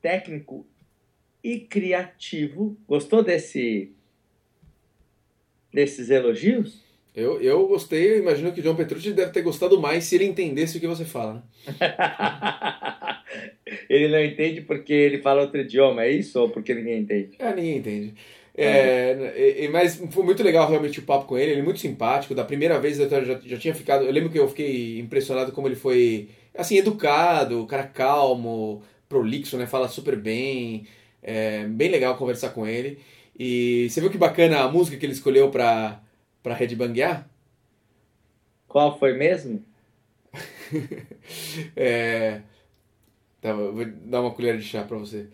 [0.00, 0.66] técnico
[1.44, 2.76] e criativo.
[2.88, 3.92] Gostou desse
[5.72, 6.82] desses elogios?
[7.14, 10.24] Eu, eu gostei, eu imagino que o John Petrucci deve ter gostado mais se ele
[10.24, 11.34] entendesse o que você fala.
[11.34, 11.42] Né?
[13.88, 16.40] ele não entende porque ele fala outro idioma, é isso?
[16.40, 17.30] Ou porque ninguém entende?
[17.38, 18.14] É, ninguém entende.
[18.54, 22.34] É, e- mas foi muito legal realmente o papo com ele, ele é muito simpático.
[22.34, 24.04] Da primeira vez eu já, já tinha ficado.
[24.04, 29.66] Eu lembro que eu fiquei impressionado como ele foi assim, educado, cara calmo, prolixo, né?
[29.66, 30.86] Fala super bem.
[31.22, 32.98] É bem legal conversar com ele.
[33.38, 36.02] E você viu que bacana a música que ele escolheu pra,
[36.42, 37.28] pra headbanguear?
[38.68, 39.64] Qual foi mesmo?
[41.76, 42.40] É,
[43.40, 45.28] tá, vou dar uma colher de chá pra você.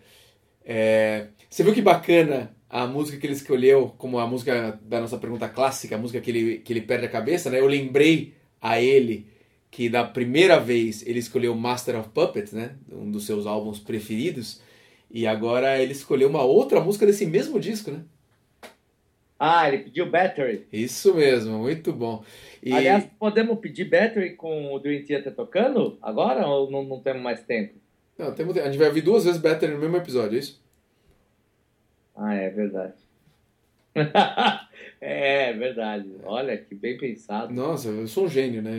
[0.63, 5.17] É, você viu que bacana a música que ele escolheu como a música da nossa
[5.17, 7.59] pergunta clássica, a música que ele, que ele perde a cabeça, né?
[7.59, 9.27] Eu lembrei a ele
[9.71, 12.75] que da primeira vez ele escolheu Master of Puppets, né?
[12.91, 14.61] Um dos seus álbuns preferidos.
[15.09, 18.03] E agora ele escolheu uma outra música desse mesmo disco, né?
[19.39, 20.67] Ah, ele pediu Battery.
[20.71, 22.23] Isso mesmo, muito bom.
[22.61, 27.21] E- Aliás, podemos pedir Battery com o Dream Theater tocando agora ou não, não temos
[27.23, 27.75] mais tempo?
[28.17, 30.61] Não, temos, a gente vai ouvir duas vezes Better no mesmo episódio, é isso?
[32.13, 32.95] Ah, é verdade.
[34.99, 36.09] é verdade.
[36.23, 37.53] Olha, que bem pensado.
[37.53, 38.77] Nossa, eu sou um gênio, né?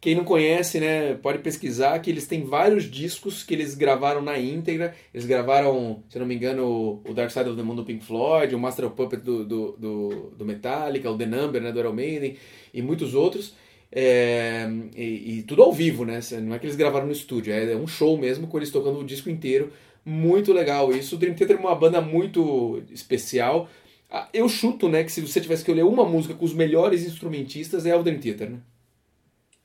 [0.00, 4.38] Quem não conhece, né, pode pesquisar que eles têm vários discos que eles gravaram na
[4.38, 4.94] íntegra.
[5.12, 8.54] Eles gravaram, se não me engano, o Dark Side of the Moon do Pink Floyd,
[8.54, 11.92] o Master of Puppet do, do, do, do Metallica, o The Number, né, do Iron
[11.92, 12.36] Maiden,
[12.72, 13.54] e muitos outros.
[13.90, 16.20] É, e, e tudo ao vivo, né?
[16.42, 19.04] Não é que eles gravaram no estúdio, é um show mesmo com eles tocando o
[19.04, 19.72] disco inteiro.
[20.04, 21.16] Muito legal isso.
[21.16, 23.68] O Dream Theater é uma banda muito especial.
[24.10, 27.04] Ah, Eu chuto, né, que se você tivesse que escolher uma música com os melhores
[27.04, 28.58] instrumentistas é o Dream Theater, né?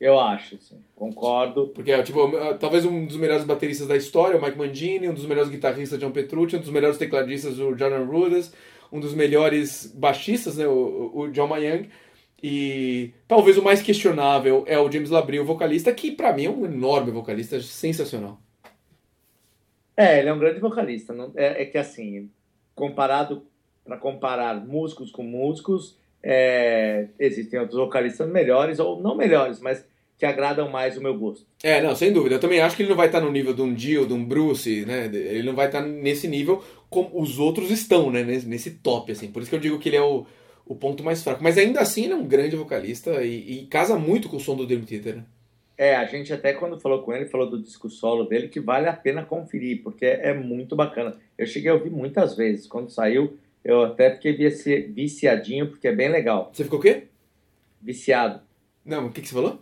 [0.02, 0.82] Eu acho, sim.
[0.96, 1.68] Concordo.
[1.68, 2.20] Porque é, tipo,
[2.60, 6.10] talvez um dos melhores bateristas da história, o Mike Mangini, um dos melhores guitarristas, John
[6.10, 8.52] Petrucci, um dos melhores tecladistas, o Jordan Rudess,
[8.92, 11.88] um dos melhores baixistas, né, o, o John Mayang,
[12.42, 16.50] e talvez o mais questionável é o James Labrie, o vocalista, que pra mim é
[16.50, 18.42] um enorme vocalista, sensacional.
[19.96, 21.14] É, ele é um grande vocalista.
[21.14, 22.28] Não, é, é que assim,
[22.74, 23.46] comparado
[23.86, 29.86] para comparar músicos com músicos, é, existem outros vocalistas melhores ou não melhores, mas
[30.18, 31.48] que agradam mais o meu gosto.
[31.64, 32.36] É, não, sem dúvida.
[32.36, 34.24] Eu também acho que ele não vai estar no nível de um Dio, de um
[34.24, 35.10] Bruce, né?
[35.12, 38.22] Ele não vai estar nesse nível como os outros estão, né?
[38.22, 39.32] Nesse, top, assim.
[39.32, 40.28] Por isso que eu digo que ele é o,
[40.64, 41.44] o ponto mais fraco.
[41.44, 44.56] Mas ainda assim ele é um grande vocalista e, e casa muito com o som
[44.56, 45.24] do Dream Theater, né?
[45.76, 48.88] É, a gente até quando falou com ele, falou do disco solo dele, que vale
[48.88, 51.18] a pena conferir, porque é muito bacana.
[51.36, 52.68] Eu cheguei a ouvir muitas vezes.
[52.68, 56.50] Quando saiu, eu até fiquei vici- viciadinho, porque é bem legal.
[56.54, 57.08] Você ficou o quê?
[57.82, 58.42] Viciado.
[58.86, 59.62] Não, o que, que você falou?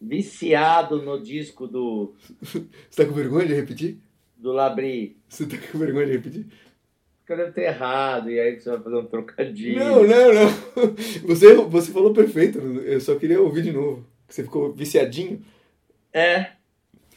[0.00, 2.14] Viciado no disco do,
[2.88, 3.98] Você tá com vergonha de repetir?
[4.36, 5.16] do Labri.
[5.28, 6.46] Você tá com vergonha de repetir?
[7.18, 9.78] Porque eu devo ter errado, e aí você vai fazer um trocadilho.
[9.80, 10.48] Não, não, não.
[11.26, 12.58] Você, você falou perfeito.
[12.58, 14.06] Eu só queria ouvir de novo.
[14.28, 15.44] Você ficou viciadinho.
[16.12, 16.52] É,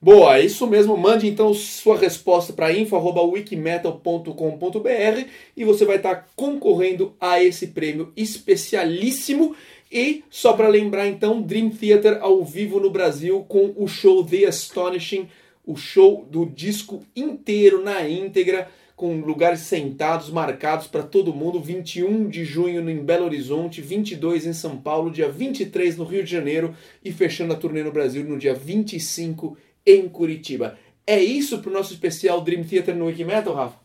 [0.02, 0.96] Boa, é isso mesmo.
[0.96, 5.26] Mande então sua resposta para info@wikimetal.com.br
[5.58, 9.54] e você vai estar concorrendo a esse prêmio especialíssimo.
[9.92, 14.46] E só para lembrar então, Dream Theater ao vivo no Brasil com o show The
[14.46, 15.28] Astonishing,
[15.66, 21.60] o show do disco inteiro na íntegra, com lugares sentados marcados para todo mundo.
[21.60, 26.32] 21 de junho em Belo Horizonte, 22 em São Paulo, dia 23 no Rio de
[26.32, 26.74] Janeiro
[27.04, 29.58] e fechando a turnê no Brasil no dia 25
[29.90, 30.78] em Curitiba.
[31.06, 33.80] É isso pro nosso especial Dream Theater no Wikimetal, Rafa?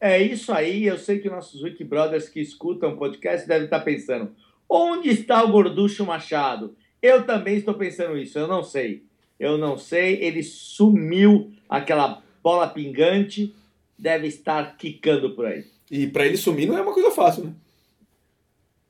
[0.00, 3.80] É isso aí, eu sei que nossos Wiki Brothers que escutam o podcast devem estar
[3.80, 4.34] pensando:
[4.68, 6.74] onde está o Gorducho Machado?
[7.02, 9.04] Eu também estou pensando isso, eu não sei.
[9.38, 10.22] eu não sei.
[10.22, 13.54] Ele sumiu, aquela bola pingante
[13.98, 15.64] deve estar quicando por aí.
[15.90, 17.52] E pra ele sumir não é uma coisa fácil, né?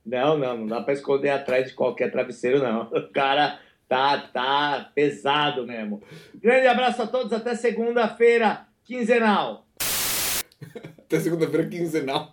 [0.05, 2.89] Não, não, não dá pra esconder atrás de qualquer travesseiro, não.
[2.93, 3.61] O cara
[3.91, 6.01] tá, tá pesado mesmo.
[6.37, 9.67] Grande abraço a todos, até segunda-feira, quinzenal.
[10.99, 12.33] Até segunda-feira quinzenal.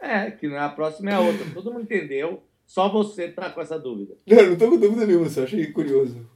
[0.00, 1.46] É, que não é a próxima, é a outra.
[1.54, 4.16] Todo mundo entendeu, só você tá com essa dúvida.
[4.26, 6.28] Não, não tô com dúvida nenhuma, só achei curioso.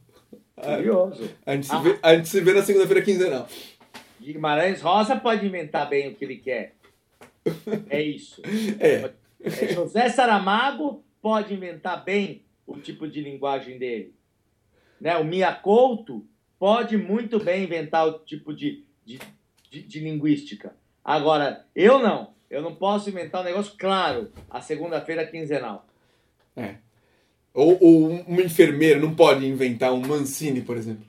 [0.55, 1.29] Curioso.
[1.45, 1.81] A gente, se Ah.
[1.81, 3.49] vê, a gente se vê na segunda-feira quinzenal.
[4.21, 6.77] Guimarães Rosa pode inventar bem o que ele quer.
[7.91, 8.41] É isso.
[8.79, 9.11] É.
[9.43, 14.15] É, José Saramago pode inventar bem o tipo de linguagem dele.
[15.03, 15.17] Né?
[15.17, 16.25] O Mia Couto
[16.61, 19.19] pode muito bem inventar o tipo de, de,
[19.69, 20.77] de, de linguística.
[21.05, 22.33] Agora, eu não.
[22.49, 24.31] Eu não posso inventar um negócio claro.
[24.49, 25.89] A segunda-feira quinzenal.
[26.57, 26.77] É.
[27.53, 31.05] Ou, ou uma enfermeira não pode inventar um Mancini, por exemplo.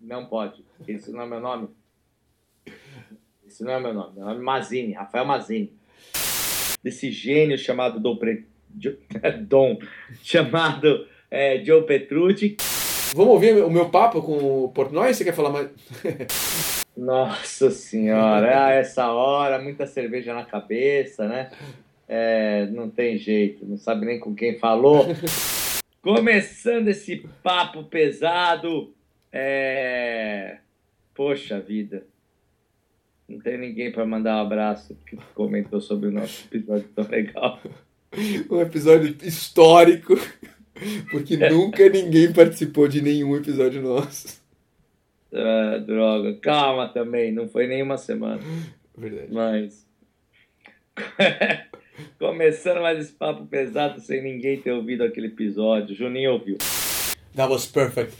[0.00, 0.64] Não pode.
[0.88, 1.68] Esse não é meu nome.
[3.46, 4.16] Esse não é meu nome.
[4.16, 5.72] Meu nome é Mazini, Rafael Mazini.
[6.82, 8.48] Desse gênio chamado Dom, Pre...
[9.46, 9.78] Dom
[10.24, 12.56] chamado é, Joe Petrucci.
[13.16, 15.14] Vamos ouvir o meu papo com o Portnoy?
[15.14, 15.70] Você quer falar mais?
[16.94, 21.50] Nossa senhora, a essa hora, muita cerveja na cabeça, né?
[22.06, 25.06] É, não tem jeito, não sabe nem com quem falou.
[26.02, 28.92] Começando esse papo pesado,
[29.32, 30.58] é...
[31.14, 32.06] poxa vida,
[33.26, 37.58] não tem ninguém para mandar um abraço que comentou sobre o nosso episódio tão legal.
[38.48, 40.14] Um episódio histórico,
[41.10, 44.40] porque nunca ninguém participou de nenhum episódio nosso.
[45.32, 48.40] Ah, droga, calma também, não foi nenhuma semana.
[48.96, 49.32] Verdade.
[49.32, 49.86] Mas.
[52.18, 55.94] Começando mais esse papo pesado sem ninguém ter ouvido aquele episódio.
[55.94, 56.58] Juninho ouviu.
[57.34, 58.14] That was perfect.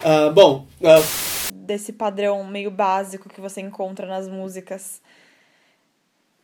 [0.00, 5.00] Uh, bom, uh, Desse padrão meio básico que você encontra nas músicas.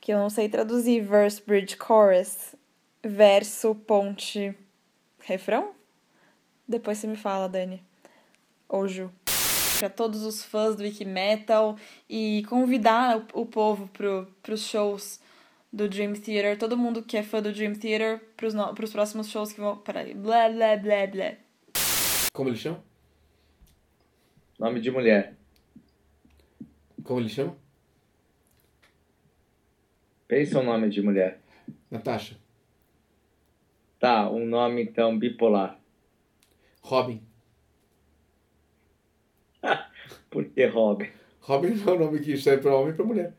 [0.00, 1.00] Que eu não sei traduzir.
[1.00, 2.54] Verse, bridge, chorus.
[3.02, 4.54] Verso, ponte,
[5.28, 5.74] refrão?
[6.66, 7.82] Depois você me fala, Dani.
[8.68, 9.10] Ou Ju.
[9.78, 11.76] Pra todos os fãs do Wiki Metal
[12.08, 15.20] e convidar o, o povo pro, pros shows
[15.72, 16.58] do Dream Theater.
[16.58, 19.76] Todo mundo que é fã do Dream Theater pros, no, pros próximos shows que vão.
[19.76, 20.14] Peraí.
[20.14, 21.32] Blá, blá, blá, blá.
[22.32, 22.82] Como ele chama?
[24.58, 25.36] Nome de mulher.
[27.04, 27.56] Como ele chama?
[30.26, 31.40] Pensa um nome de mulher.
[31.90, 32.36] Natasha.
[33.98, 35.78] Tá, um nome então bipolar.
[36.80, 37.20] Robin.
[40.30, 41.08] Por que Robin?
[41.40, 43.34] Robin não é o nome que serve pra homem e pra mulher.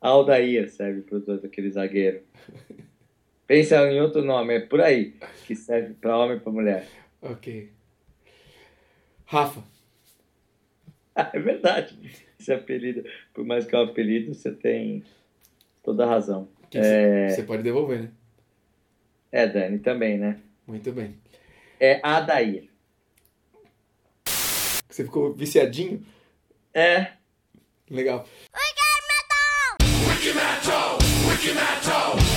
[0.00, 2.22] Aldair serve para os dois, aquele zagueiro.
[3.46, 5.14] Pensa em outro nome, é por aí,
[5.46, 6.86] que serve para homem e para mulher.
[7.22, 7.70] Ok.
[9.26, 9.62] Rafa.
[11.34, 11.98] É verdade.
[12.38, 13.02] Esse apelido,
[13.34, 15.02] por mais que é um apelido, você tem
[15.82, 16.48] toda a razão.
[16.72, 18.10] É, Você pode devolver, né?
[19.30, 20.38] É Dani também, né?
[20.66, 21.16] Muito bem.
[21.80, 22.68] É Adair.
[24.88, 26.04] Você ficou viciadinho?
[26.74, 27.12] É.
[27.88, 28.26] Legal.
[30.08, 30.98] Wiki Metal,
[31.30, 32.16] Wiki Metal.
[32.16, 32.27] Wiki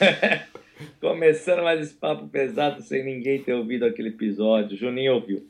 [1.00, 4.76] Começando mais esse papo pesado sem ninguém ter ouvido aquele episódio.
[4.76, 5.49] Juninho ouviu.